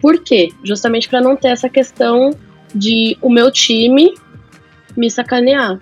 Por 0.00 0.24
quê? 0.24 0.48
Justamente 0.64 1.10
pra 1.10 1.20
não 1.20 1.36
ter 1.36 1.48
essa 1.48 1.68
questão 1.68 2.30
de 2.74 3.18
o 3.20 3.28
meu 3.28 3.50
time 3.50 4.14
me 4.96 5.10
sacanear. 5.10 5.78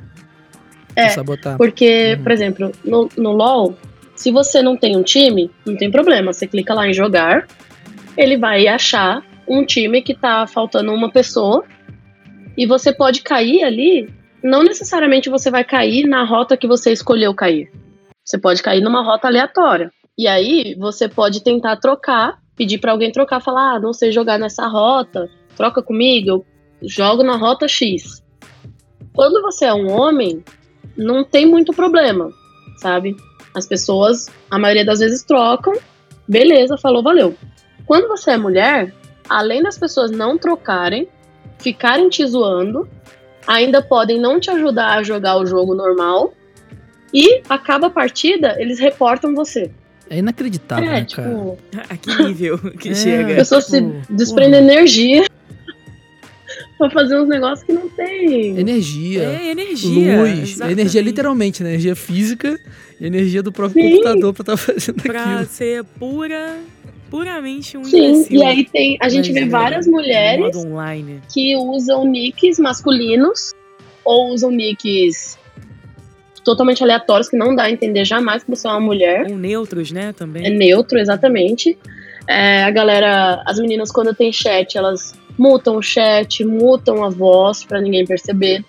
É, 0.97 1.11
sabotar. 1.11 1.57
Porque, 1.57 2.15
Uhum. 2.17 2.23
por 2.25 2.33
exemplo, 2.33 2.73
no, 2.85 3.09
no 3.17 3.31
LoL, 3.31 3.77
se 4.17 4.33
você 4.33 4.61
não 4.61 4.77
tem 4.77 4.97
um 4.97 5.05
time, 5.05 5.53
não 5.65 5.77
tem 5.77 5.89
problema. 5.89 6.33
Você 6.33 6.49
clica 6.49 6.75
lá 6.75 6.89
em 6.89 6.93
jogar, 6.93 7.47
ele 8.17 8.37
vai 8.37 8.67
achar 8.67 9.23
um 9.47 9.65
time 9.65 10.03
que 10.03 10.15
tá 10.15 10.49
faltando 10.49 10.93
uma 10.93 11.13
pessoa 11.13 11.65
e 12.57 12.67
você 12.67 12.93
pode 12.93 13.23
cair 13.23 13.63
ali. 13.63 14.09
Não 14.45 14.63
necessariamente 14.63 15.31
você 15.31 15.51
vai 15.51 15.65
cair 15.65 16.07
na 16.07 16.23
rota 16.23 16.55
que 16.55 16.67
você 16.67 16.93
escolheu 16.93 17.35
cair. 17.35 17.73
Você 18.23 18.37
pode 18.37 18.63
cair 18.63 18.83
numa 18.83 19.03
rota 19.03 19.27
aleatória. 19.27 19.91
E 20.19 20.29
aí 20.29 20.75
você 20.75 21.09
pode 21.09 21.43
tentar 21.43 21.79
trocar, 21.79 22.39
pedir 22.55 22.77
pra 22.77 22.93
alguém 22.93 23.11
trocar, 23.11 23.41
falar: 23.41 23.77
ah, 23.77 23.81
não 23.81 23.95
sei 23.95 24.13
jogar 24.13 24.39
nessa 24.39 24.67
rota, 24.67 25.31
troca 25.57 25.83
comigo, 25.83 26.29
eu 26.29 26.45
jogo 26.83 27.23
na 27.23 27.37
rota 27.37 27.67
X. 27.67 28.23
Quando 29.15 29.41
você 29.41 29.65
é 29.65 29.73
um 29.73 29.91
homem, 29.91 30.45
não 30.95 31.25
tem 31.25 31.47
muito 31.47 31.73
problema, 31.73 32.31
sabe? 32.77 33.17
As 33.55 33.67
pessoas, 33.67 34.29
a 34.51 34.59
maioria 34.59 34.85
das 34.85 34.99
vezes, 34.99 35.23
trocam, 35.23 35.73
beleza, 36.29 36.77
falou, 36.77 37.03
valeu. 37.03 37.35
Quando 37.87 38.09
você 38.09 38.33
é 38.33 38.37
mulher, 38.37 38.95
além 39.27 39.63
das 39.63 39.79
pessoas 39.79 40.11
não 40.11 40.37
trocarem, 40.37 41.09
ficarem 41.59 42.11
te 42.11 42.27
zoando, 42.27 42.87
ainda 43.47 43.83
podem 43.83 44.21
não 44.21 44.39
te 44.41 44.51
ajudar 44.51 44.99
a 44.99 45.03
jogar 45.03 45.37
o 45.39 45.47
jogo 45.47 45.75
normal, 45.75 46.35
e 47.13 47.43
acaba 47.49 47.87
a 47.87 47.91
partida, 47.91 48.57
eles 48.61 48.79
reportam 48.81 49.35
você. 49.35 49.71
É 50.11 50.19
inacreditável, 50.19 50.85
é, 50.85 51.01
né, 51.01 51.07
cara? 51.11 51.29
tipo, 51.29 51.59
A 51.89 51.97
que 51.97 52.23
nível 52.25 52.59
que 52.59 52.91
É. 52.91 52.95
chega. 52.95 53.33
a 53.33 53.37
pessoa 53.37 53.61
se 53.61 53.81
tipo, 53.81 54.13
desprende 54.13 54.57
energia 54.57 55.25
pra 56.77 56.91
fazer 56.91 57.19
uns 57.21 57.29
negócios 57.29 57.65
que 57.65 57.73
não 57.73 57.89
tem. 57.89 58.59
Energia. 58.59 59.23
É 59.23 59.51
energia. 59.51 60.21
Luz, 60.21 60.39
exatamente. 60.51 60.73
energia 60.81 61.01
literalmente, 61.03 61.63
né? 61.63 61.71
energia 61.71 61.95
física 61.97 62.59
energia 63.01 63.43
do 63.43 63.51
próprio 63.53 63.83
Sim. 63.83 63.91
computador 63.91 64.33
pra 64.35 64.43
estar 64.43 64.57
fazendo 64.57 65.03
Pra 65.03 65.23
aquilo. 65.35 65.47
ser 65.47 65.85
pura, 65.85 66.57
puramente 67.15 67.79
um 67.79 67.85
Sim, 67.85 68.07
imbecil. 68.09 68.41
e 68.41 68.43
aí 68.43 68.65
tem. 68.65 68.99
A 69.01 69.09
gente 69.09 69.33
Mas, 69.33 69.45
vê 69.45 69.49
várias 69.49 69.87
mulheres 69.87 70.57
que 71.33 71.57
usam 71.57 72.05
nicks 72.05 72.59
masculinos 72.59 73.53
ou 74.05 74.33
usam 74.33 74.51
nicks 74.51 75.39
totalmente 76.45 76.83
aleatórios 76.83 77.29
que 77.29 77.37
não 77.37 77.55
dá 77.55 77.65
a 77.65 77.71
entender 77.71 78.05
jamais 78.05 78.43
que 78.43 78.51
você 78.51 78.67
é 78.67 78.71
uma 78.71 78.81
mulher. 78.81 79.31
Ou 79.31 79.39
neutros, 79.39 79.93
né, 79.93 80.13
também. 80.13 80.45
É 80.45 80.51
neutro, 80.51 80.99
exatamente. 80.99 81.79
É, 82.27 82.65
a 82.65 82.71
galera, 82.73 83.41
as 83.47 83.61
meninas 83.61 83.93
quando 83.93 84.13
tem 84.13 84.33
chat, 84.33 84.77
elas 84.77 85.15
mutam 85.39 85.77
o 85.77 85.83
chat, 85.83 86.45
mutam 86.45 87.05
a 87.05 87.11
voz 87.11 87.65
pra 87.65 87.81
ninguém 87.81 88.05
perceber, 88.05 88.65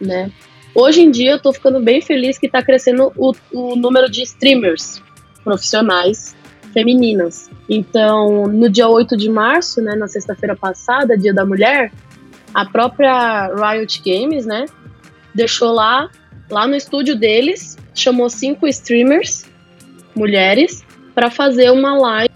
né? 0.00 0.30
Hoje 0.72 1.00
em 1.00 1.10
dia 1.10 1.32
eu 1.32 1.42
tô 1.42 1.52
ficando 1.52 1.80
bem 1.80 2.00
feliz 2.00 2.38
que 2.38 2.48
tá 2.48 2.62
crescendo 2.62 3.12
o, 3.16 3.32
o 3.52 3.74
número 3.74 4.08
de 4.08 4.22
streamers 4.22 5.02
profissionais 5.42 6.36
femininas. 6.72 7.50
Então, 7.68 8.46
no 8.46 8.70
dia 8.70 8.88
8 8.88 9.16
de 9.16 9.28
março, 9.28 9.80
né, 9.80 9.94
na 9.96 10.06
sexta-feira 10.06 10.54
passada, 10.54 11.16
Dia 11.16 11.34
da 11.34 11.44
Mulher, 11.44 11.92
a 12.54 12.64
própria 12.64 13.48
Riot 13.48 14.02
Games, 14.04 14.46
né, 14.46 14.66
deixou 15.34 15.72
lá, 15.72 16.08
lá 16.50 16.66
no 16.66 16.76
estúdio 16.76 17.16
deles, 17.16 17.76
chamou 17.94 18.30
cinco 18.30 18.66
streamers, 18.68 19.46
mulheres, 20.14 20.84
para 21.14 21.30
fazer 21.30 21.70
uma 21.70 21.98
live 21.98 22.34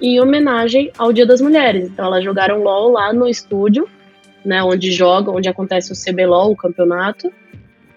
em 0.00 0.20
homenagem 0.20 0.92
ao 0.96 1.12
Dia 1.12 1.26
das 1.26 1.40
Mulheres. 1.40 1.88
Então, 1.88 2.06
elas 2.06 2.22
jogaram 2.22 2.62
LOL 2.62 2.92
lá 2.92 3.12
no 3.12 3.26
estúdio, 3.26 3.88
né, 4.44 4.62
onde 4.62 4.92
joga, 4.92 5.32
onde 5.32 5.48
acontece 5.48 5.92
o 5.92 5.96
CBLOL, 5.96 6.52
o 6.52 6.56
campeonato. 6.56 7.32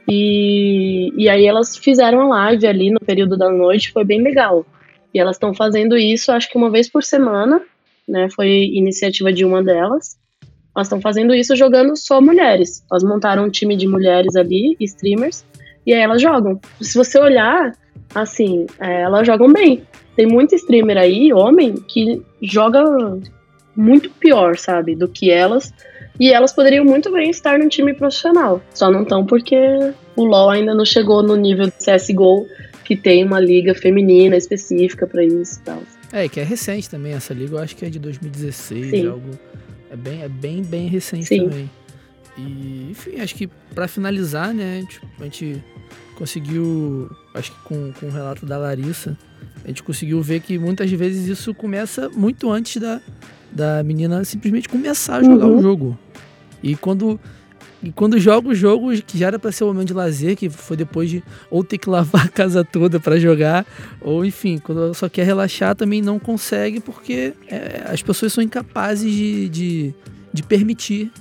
E, 0.07 1.13
e 1.15 1.29
aí 1.29 1.45
elas 1.45 1.77
fizeram 1.77 2.21
a 2.21 2.27
live 2.27 2.65
ali 2.65 2.89
no 2.89 2.99
período 2.99 3.37
da 3.37 3.49
noite, 3.51 3.91
foi 3.91 4.03
bem 4.03 4.21
legal. 4.21 4.65
E 5.13 5.19
elas 5.19 5.35
estão 5.35 5.53
fazendo 5.53 5.97
isso, 5.97 6.31
acho 6.31 6.49
que 6.49 6.57
uma 6.57 6.69
vez 6.69 6.89
por 6.89 7.03
semana, 7.03 7.61
né? 8.07 8.29
Foi 8.35 8.47
iniciativa 8.47 9.31
de 9.31 9.45
uma 9.45 9.63
delas. 9.63 10.17
Elas 10.75 10.87
estão 10.87 11.01
fazendo 11.01 11.33
isso 11.35 11.55
jogando 11.55 11.95
só 11.97 12.21
mulheres. 12.21 12.83
Elas 12.89 13.03
montaram 13.03 13.45
um 13.45 13.49
time 13.49 13.75
de 13.75 13.87
mulheres 13.87 14.35
ali, 14.35 14.75
streamers, 14.79 15.45
e 15.85 15.93
aí 15.93 16.01
elas 16.01 16.21
jogam. 16.21 16.59
Se 16.79 16.97
você 16.97 17.19
olhar, 17.19 17.73
assim, 18.15 18.65
é, 18.79 19.01
elas 19.01 19.27
jogam 19.27 19.51
bem. 19.51 19.83
Tem 20.15 20.25
muito 20.25 20.55
streamer 20.55 20.97
aí, 20.97 21.33
homem, 21.33 21.73
que 21.75 22.21
joga 22.41 22.83
muito 23.75 24.09
pior, 24.11 24.57
sabe, 24.57 24.95
do 24.95 25.07
que 25.07 25.31
elas. 25.31 25.73
E 26.19 26.31
elas 26.31 26.53
poderiam 26.53 26.85
muito 26.85 27.11
bem 27.11 27.29
estar 27.29 27.57
num 27.57 27.67
time 27.67 27.93
profissional. 27.93 28.61
Só 28.73 28.91
não 28.91 29.03
estão 29.03 29.25
porque 29.25 29.55
o 30.15 30.23
LoL 30.23 30.49
ainda 30.49 30.73
não 30.73 30.85
chegou 30.85 31.23
no 31.23 31.35
nível 31.35 31.65
de 31.65 31.73
CSGO, 31.73 32.45
que 32.91 32.97
tem 32.97 33.23
uma 33.23 33.39
liga 33.39 33.73
feminina 33.73 34.35
específica 34.35 35.07
pra 35.07 35.23
isso 35.23 35.59
e 35.61 35.63
tal. 35.63 35.81
É, 36.11 36.27
que 36.27 36.41
é 36.41 36.43
recente 36.43 36.89
também 36.89 37.13
essa 37.13 37.33
liga, 37.33 37.53
eu 37.55 37.59
acho 37.59 37.73
que 37.73 37.85
é 37.85 37.89
de 37.89 37.97
2016, 37.99 38.89
Sim. 38.89 39.07
algo. 39.07 39.29
É 39.89 39.95
bem, 39.95 40.21
é 40.23 40.27
bem, 40.27 40.61
bem 40.61 40.87
recente 40.89 41.25
Sim. 41.25 41.43
também. 41.45 41.69
E, 42.37 42.87
enfim, 42.91 43.21
acho 43.21 43.33
que 43.35 43.47
pra 43.73 43.87
finalizar, 43.87 44.53
né, 44.53 44.83
tipo, 44.89 45.05
a 45.21 45.23
gente 45.23 45.63
conseguiu, 46.17 47.09
acho 47.33 47.53
que 47.53 47.59
com, 47.63 47.93
com 47.93 48.07
o 48.07 48.11
relato 48.11 48.45
da 48.45 48.57
Larissa, 48.57 49.17
a 49.63 49.67
gente 49.69 49.81
conseguiu 49.83 50.21
ver 50.21 50.41
que 50.41 50.57
muitas 50.59 50.91
vezes 50.91 51.27
isso 51.27 51.53
começa 51.53 52.09
muito 52.09 52.51
antes 52.51 52.81
da, 52.81 52.99
da 53.51 53.81
menina 53.83 54.23
simplesmente 54.25 54.67
começar 54.67 55.17
a 55.17 55.23
jogar 55.23 55.45
Uhum. 55.47 55.59
o 55.59 55.61
jogo. 55.61 55.97
E 56.61 56.75
quando, 56.75 57.17
e 57.83 57.91
quando 57.91 58.19
joga 58.19 58.49
o 58.49 58.55
jogo, 58.55 58.91
que 59.01 59.17
já 59.17 59.27
era 59.27 59.39
pra 59.39 59.51
ser 59.51 59.63
o 59.63 59.67
momento 59.67 59.87
de 59.87 59.93
lazer, 59.93 60.35
que 60.35 60.49
foi 60.49 60.77
depois 60.77 61.09
de 61.09 61.23
ou 61.49 61.63
ter 61.63 61.77
que 61.77 61.89
lavar 61.89 62.25
a 62.27 62.29
casa 62.29 62.63
toda 62.63 62.99
pra 62.99 63.17
jogar, 63.17 63.65
ou 63.99 64.23
enfim, 64.23 64.59
quando 64.59 64.83
ela 64.83 64.93
só 64.93 65.09
quer 65.09 65.25
relaxar 65.25 65.75
também 65.75 66.01
não 66.01 66.19
consegue 66.19 66.79
porque 66.79 67.33
é, 67.47 67.83
as 67.87 68.01
pessoas 68.01 68.31
são 68.33 68.43
incapazes 68.43 69.11
de, 69.11 69.49
de, 69.49 69.93
de 70.31 70.43
permitir 70.43 71.11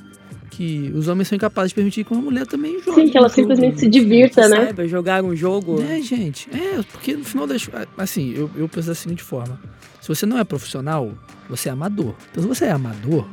que 0.51 0.92
os 0.94 1.09
homens 1.09 1.29
são 1.29 1.37
incapazes 1.37 1.70
de 1.70 1.77
permitir 1.77 2.05
que 2.05 2.12
uma 2.12 2.20
mulher 2.20 2.46
também 2.46 2.79
jogue. 2.83 3.01
Sim, 3.01 3.09
que 3.09 3.16
ela 3.16 3.29
um 3.29 3.31
jogo. 3.31 3.40
simplesmente 3.40 3.81
se 3.81 3.88
divirta, 3.88 4.46
né? 4.46 4.66
Saiba 4.66 4.87
jogar 4.87 5.25
um 5.25 5.35
jogo. 5.35 5.81
É, 5.81 6.03
gente. 6.03 6.51
É, 6.53 6.83
porque 6.92 7.14
no 7.14 7.25
final 7.25 7.46
das. 7.46 7.66
Assim, 7.96 8.35
eu, 8.37 8.51
eu 8.55 8.68
penso 8.68 8.88
da 8.88 8.94
seguinte 8.94 9.23
forma: 9.23 9.59
se 10.03 10.09
você 10.09 10.27
não 10.27 10.38
é 10.38 10.44
profissional, 10.44 11.14
você 11.49 11.70
é 11.70 11.73
amador. 11.73 12.14
Então, 12.31 12.42
se 12.42 12.49
você 12.49 12.66
é 12.66 12.73
amador, 12.73 13.27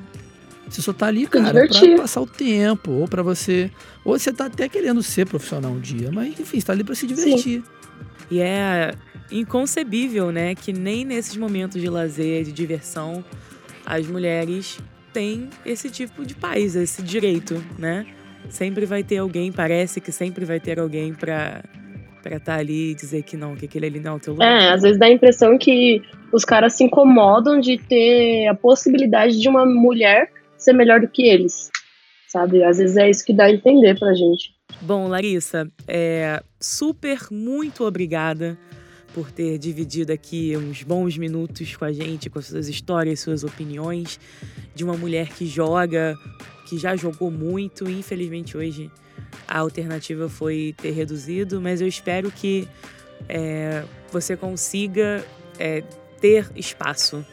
você 0.69 0.81
só 0.81 0.93
tá 0.93 1.07
ali, 1.07 1.25
cara, 1.27 1.67
pra 1.67 1.97
passar 1.97 2.21
o 2.21 2.27
tempo, 2.27 2.91
ou 2.91 3.07
pra 3.07 3.23
você. 3.23 3.71
Ou 4.03 4.17
você 4.17 4.33
tá 4.33 4.45
até 4.45 4.67
querendo 4.67 5.01
ser 5.01 5.25
profissional 5.25 5.71
um 5.71 5.79
dia, 5.79 6.11
mas 6.11 6.39
enfim, 6.39 6.59
você 6.59 6.65
tá 6.65 6.73
ali 6.73 6.83
pra 6.83 6.95
se 6.95 7.07
divertir. 7.07 7.63
E 8.29 8.41
é 8.41 8.93
inconcebível, 9.31 10.31
né, 10.31 10.55
que 10.55 10.71
nem 10.73 11.05
nesses 11.05 11.35
momentos 11.37 11.81
de 11.81 11.89
lazer, 11.89 12.43
de 12.43 12.51
diversão, 12.51 13.23
as 13.85 14.05
mulheres 14.07 14.79
têm 15.13 15.49
esse 15.65 15.89
tipo 15.89 16.25
de 16.25 16.35
paz, 16.35 16.75
esse 16.75 17.01
direito, 17.01 17.63
né? 17.77 18.05
Sempre 18.49 18.85
vai 18.85 19.03
ter 19.03 19.17
alguém, 19.17 19.51
parece 19.51 19.99
que 19.99 20.11
sempre 20.11 20.45
vai 20.45 20.59
ter 20.59 20.79
alguém 20.79 21.13
pra 21.13 21.61
para 22.21 22.37
estar 22.37 22.59
ali 22.59 22.91
e 22.91 22.95
dizer 22.95 23.23
que 23.23 23.37
não, 23.37 23.55
que 23.55 23.65
aquele 23.65 23.85
ali 23.85 23.99
não 24.01 24.13
é 24.13 24.15
o 24.15 24.19
teu 24.19 24.33
lugar. 24.33 24.61
É, 24.61 24.73
às 24.73 24.81
vezes 24.81 24.99
dá 24.99 25.05
a 25.05 25.11
impressão 25.11 25.57
que 25.57 26.01
os 26.31 26.43
caras 26.43 26.73
se 26.73 26.83
incomodam 26.83 27.59
de 27.59 27.77
ter 27.77 28.47
a 28.47 28.53
possibilidade 28.53 29.39
de 29.39 29.47
uma 29.47 29.65
mulher 29.65 30.29
ser 30.57 30.73
melhor 30.73 30.99
do 31.01 31.07
que 31.07 31.27
eles. 31.27 31.69
Sabe? 32.27 32.63
Às 32.63 32.77
vezes 32.77 32.97
é 32.97 33.09
isso 33.09 33.25
que 33.25 33.33
dá 33.33 33.45
a 33.45 33.51
entender 33.51 33.97
pra 33.97 34.13
gente. 34.13 34.55
Bom, 34.81 35.07
Larissa, 35.07 35.71
é, 35.87 36.43
super 36.59 37.19
muito 37.31 37.83
obrigada 37.83 38.57
por 39.13 39.31
ter 39.31 39.57
dividido 39.57 40.11
aqui 40.11 40.55
uns 40.55 40.83
bons 40.83 41.17
minutos 41.17 41.75
com 41.75 41.85
a 41.85 41.91
gente, 41.91 42.29
com 42.29 42.37
as 42.37 42.47
suas 42.47 42.67
histórias, 42.67 43.19
suas 43.19 43.43
opiniões 43.43 44.19
de 44.75 44.83
uma 44.83 44.95
mulher 44.95 45.29
que 45.29 45.47
joga, 45.47 46.15
que 46.67 46.77
já 46.77 46.95
jogou 46.95 47.31
muito. 47.31 47.89
Infelizmente 47.89 48.55
hoje 48.55 48.91
a 49.47 49.59
alternativa 49.59 50.29
foi 50.29 50.75
ter 50.77 50.91
reduzido, 50.91 51.59
mas 51.59 51.81
eu 51.81 51.87
espero 51.87 52.29
que 52.29 52.67
é, 53.27 53.83
você 54.11 54.37
consiga 54.37 55.25
é, 55.57 55.81
ter 56.19 56.51
espaço 56.55 57.25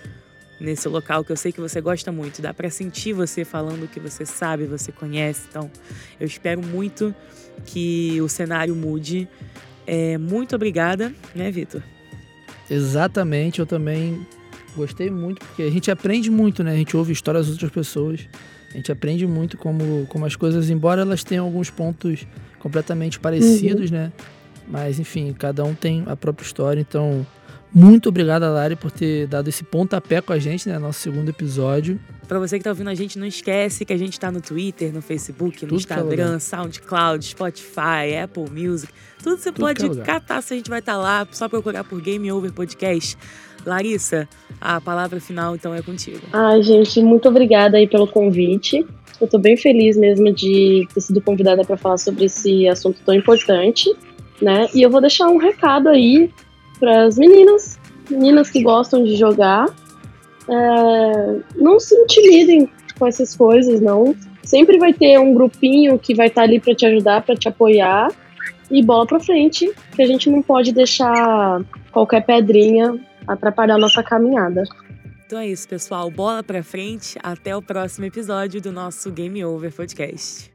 nesse 0.60 0.88
local 0.88 1.24
que 1.24 1.32
eu 1.32 1.36
sei 1.36 1.52
que 1.52 1.60
você 1.60 1.80
gosta 1.80 2.10
muito. 2.12 2.40
Dá 2.40 2.54
para 2.54 2.70
sentir 2.70 3.12
você 3.12 3.44
falando 3.44 3.84
o 3.84 3.88
que 3.88 4.00
você 4.00 4.24
sabe, 4.24 4.66
você 4.66 4.92
conhece. 4.92 5.46
Então, 5.48 5.70
eu 6.18 6.26
espero 6.26 6.62
muito 6.62 7.14
que 7.66 8.20
o 8.20 8.28
cenário 8.28 8.74
mude. 8.74 9.28
É, 9.86 10.16
muito 10.18 10.54
obrigada, 10.56 11.12
né, 11.34 11.50
Vitor? 11.50 11.82
Exatamente, 12.70 13.60
eu 13.60 13.66
também 13.66 14.26
Gostei 14.76 15.08
muito, 15.08 15.44
porque 15.46 15.62
a 15.62 15.70
gente 15.70 15.90
aprende 15.90 16.30
muito, 16.30 16.64
né? 16.64 16.72
A 16.72 16.76
gente 16.76 16.96
ouve 16.96 17.12
histórias 17.12 17.46
das 17.46 17.54
outras 17.54 17.70
pessoas. 17.70 18.28
A 18.72 18.76
gente 18.76 18.90
aprende 18.90 19.24
muito 19.24 19.56
como, 19.56 20.04
como 20.08 20.26
as 20.26 20.34
coisas, 20.34 20.68
embora 20.68 21.02
elas 21.02 21.22
tenham 21.22 21.44
alguns 21.44 21.70
pontos 21.70 22.26
completamente 22.58 23.20
parecidos, 23.20 23.90
uhum. 23.90 23.96
né? 23.96 24.12
Mas, 24.66 24.98
enfim, 24.98 25.32
cada 25.32 25.64
um 25.64 25.74
tem 25.74 26.02
a 26.06 26.16
própria 26.16 26.44
história. 26.44 26.80
Então, 26.80 27.24
muito 27.74 28.08
obrigado, 28.08 28.42
Lari, 28.42 28.76
por 28.76 28.90
ter 28.90 29.26
dado 29.26 29.48
esse 29.48 29.64
pontapé 29.64 30.20
com 30.20 30.32
a 30.32 30.38
gente, 30.38 30.68
né? 30.68 30.78
Nosso 30.78 31.00
segundo 31.00 31.28
episódio. 31.28 31.98
Para 32.28 32.38
você 32.38 32.56
que 32.56 32.64
tá 32.64 32.70
ouvindo 32.70 32.88
a 32.88 32.94
gente, 32.94 33.18
não 33.18 33.26
esquece 33.26 33.84
que 33.84 33.92
a 33.92 33.96
gente 33.96 34.18
tá 34.18 34.30
no 34.30 34.40
Twitter, 34.40 34.92
no 34.92 35.02
Facebook, 35.02 35.62
no 35.62 35.68
Tudo 35.68 35.74
é 35.74 35.76
Instagram, 35.76 36.38
SoundCloud, 36.38 37.24
Spotify, 37.24 38.16
Apple 38.22 38.50
Music. 38.50 38.92
Tudo 39.22 39.36
você 39.36 39.50
Tudo 39.50 39.60
pode 39.60 40.00
é 40.00 40.02
catar 40.02 40.40
se 40.42 40.54
a 40.54 40.56
gente 40.56 40.70
vai 40.70 40.78
estar 40.78 40.92
tá 40.92 40.98
lá, 40.98 41.26
só 41.32 41.48
procurar 41.48 41.84
por 41.84 42.00
Game 42.00 42.30
Over 42.30 42.52
Podcast. 42.52 43.18
Larissa, 43.66 44.28
a 44.60 44.80
palavra 44.80 45.20
final 45.20 45.54
então 45.54 45.74
é 45.74 45.82
contigo. 45.82 46.20
Ai, 46.32 46.62
gente, 46.62 47.02
muito 47.02 47.28
obrigada 47.28 47.76
aí 47.76 47.86
pelo 47.88 48.06
convite. 48.06 48.86
Eu 49.20 49.26
tô 49.26 49.38
bem 49.38 49.56
feliz 49.56 49.96
mesmo 49.96 50.32
de 50.32 50.86
ter 50.92 51.00
sido 51.00 51.20
convidada 51.20 51.64
para 51.64 51.76
falar 51.76 51.98
sobre 51.98 52.26
esse 52.26 52.68
assunto 52.68 53.00
tão 53.04 53.14
importante, 53.14 53.94
né? 54.40 54.68
E 54.74 54.82
eu 54.82 54.90
vou 54.90 55.00
deixar 55.00 55.28
um 55.28 55.38
recado 55.38 55.88
aí 55.88 56.30
para 56.78 57.04
as 57.04 57.18
meninas, 57.18 57.78
meninas 58.10 58.50
que 58.50 58.62
gostam 58.62 59.02
de 59.04 59.16
jogar. 59.16 59.66
É, 60.48 61.36
não 61.56 61.80
se 61.80 61.94
intimidem 61.94 62.68
com 62.98 63.06
essas 63.06 63.36
coisas, 63.36 63.80
não. 63.80 64.14
Sempre 64.42 64.78
vai 64.78 64.92
ter 64.92 65.18
um 65.18 65.32
grupinho 65.32 65.98
que 65.98 66.14
vai 66.14 66.26
estar 66.26 66.42
tá 66.42 66.46
ali 66.46 66.60
para 66.60 66.74
te 66.74 66.86
ajudar, 66.86 67.22
para 67.22 67.34
te 67.34 67.48
apoiar. 67.48 68.12
E 68.70 68.82
bola 68.82 69.06
para 69.06 69.20
frente, 69.20 69.70
que 69.94 70.02
a 70.02 70.06
gente 70.06 70.28
não 70.30 70.42
pode 70.42 70.72
deixar 70.72 71.62
qualquer 71.92 72.24
pedrinha 72.24 72.98
atrapalhar 73.26 73.78
nossa 73.78 74.02
caminhada. 74.02 74.64
Então 75.26 75.38
é 75.38 75.48
isso, 75.48 75.68
pessoal. 75.68 76.10
Bola 76.10 76.42
pra 76.42 76.62
frente. 76.62 77.18
Até 77.22 77.56
o 77.56 77.62
próximo 77.62 78.06
episódio 78.06 78.60
do 78.60 78.72
nosso 78.72 79.10
Game 79.10 79.44
Over 79.44 79.72
Podcast. 79.72 80.50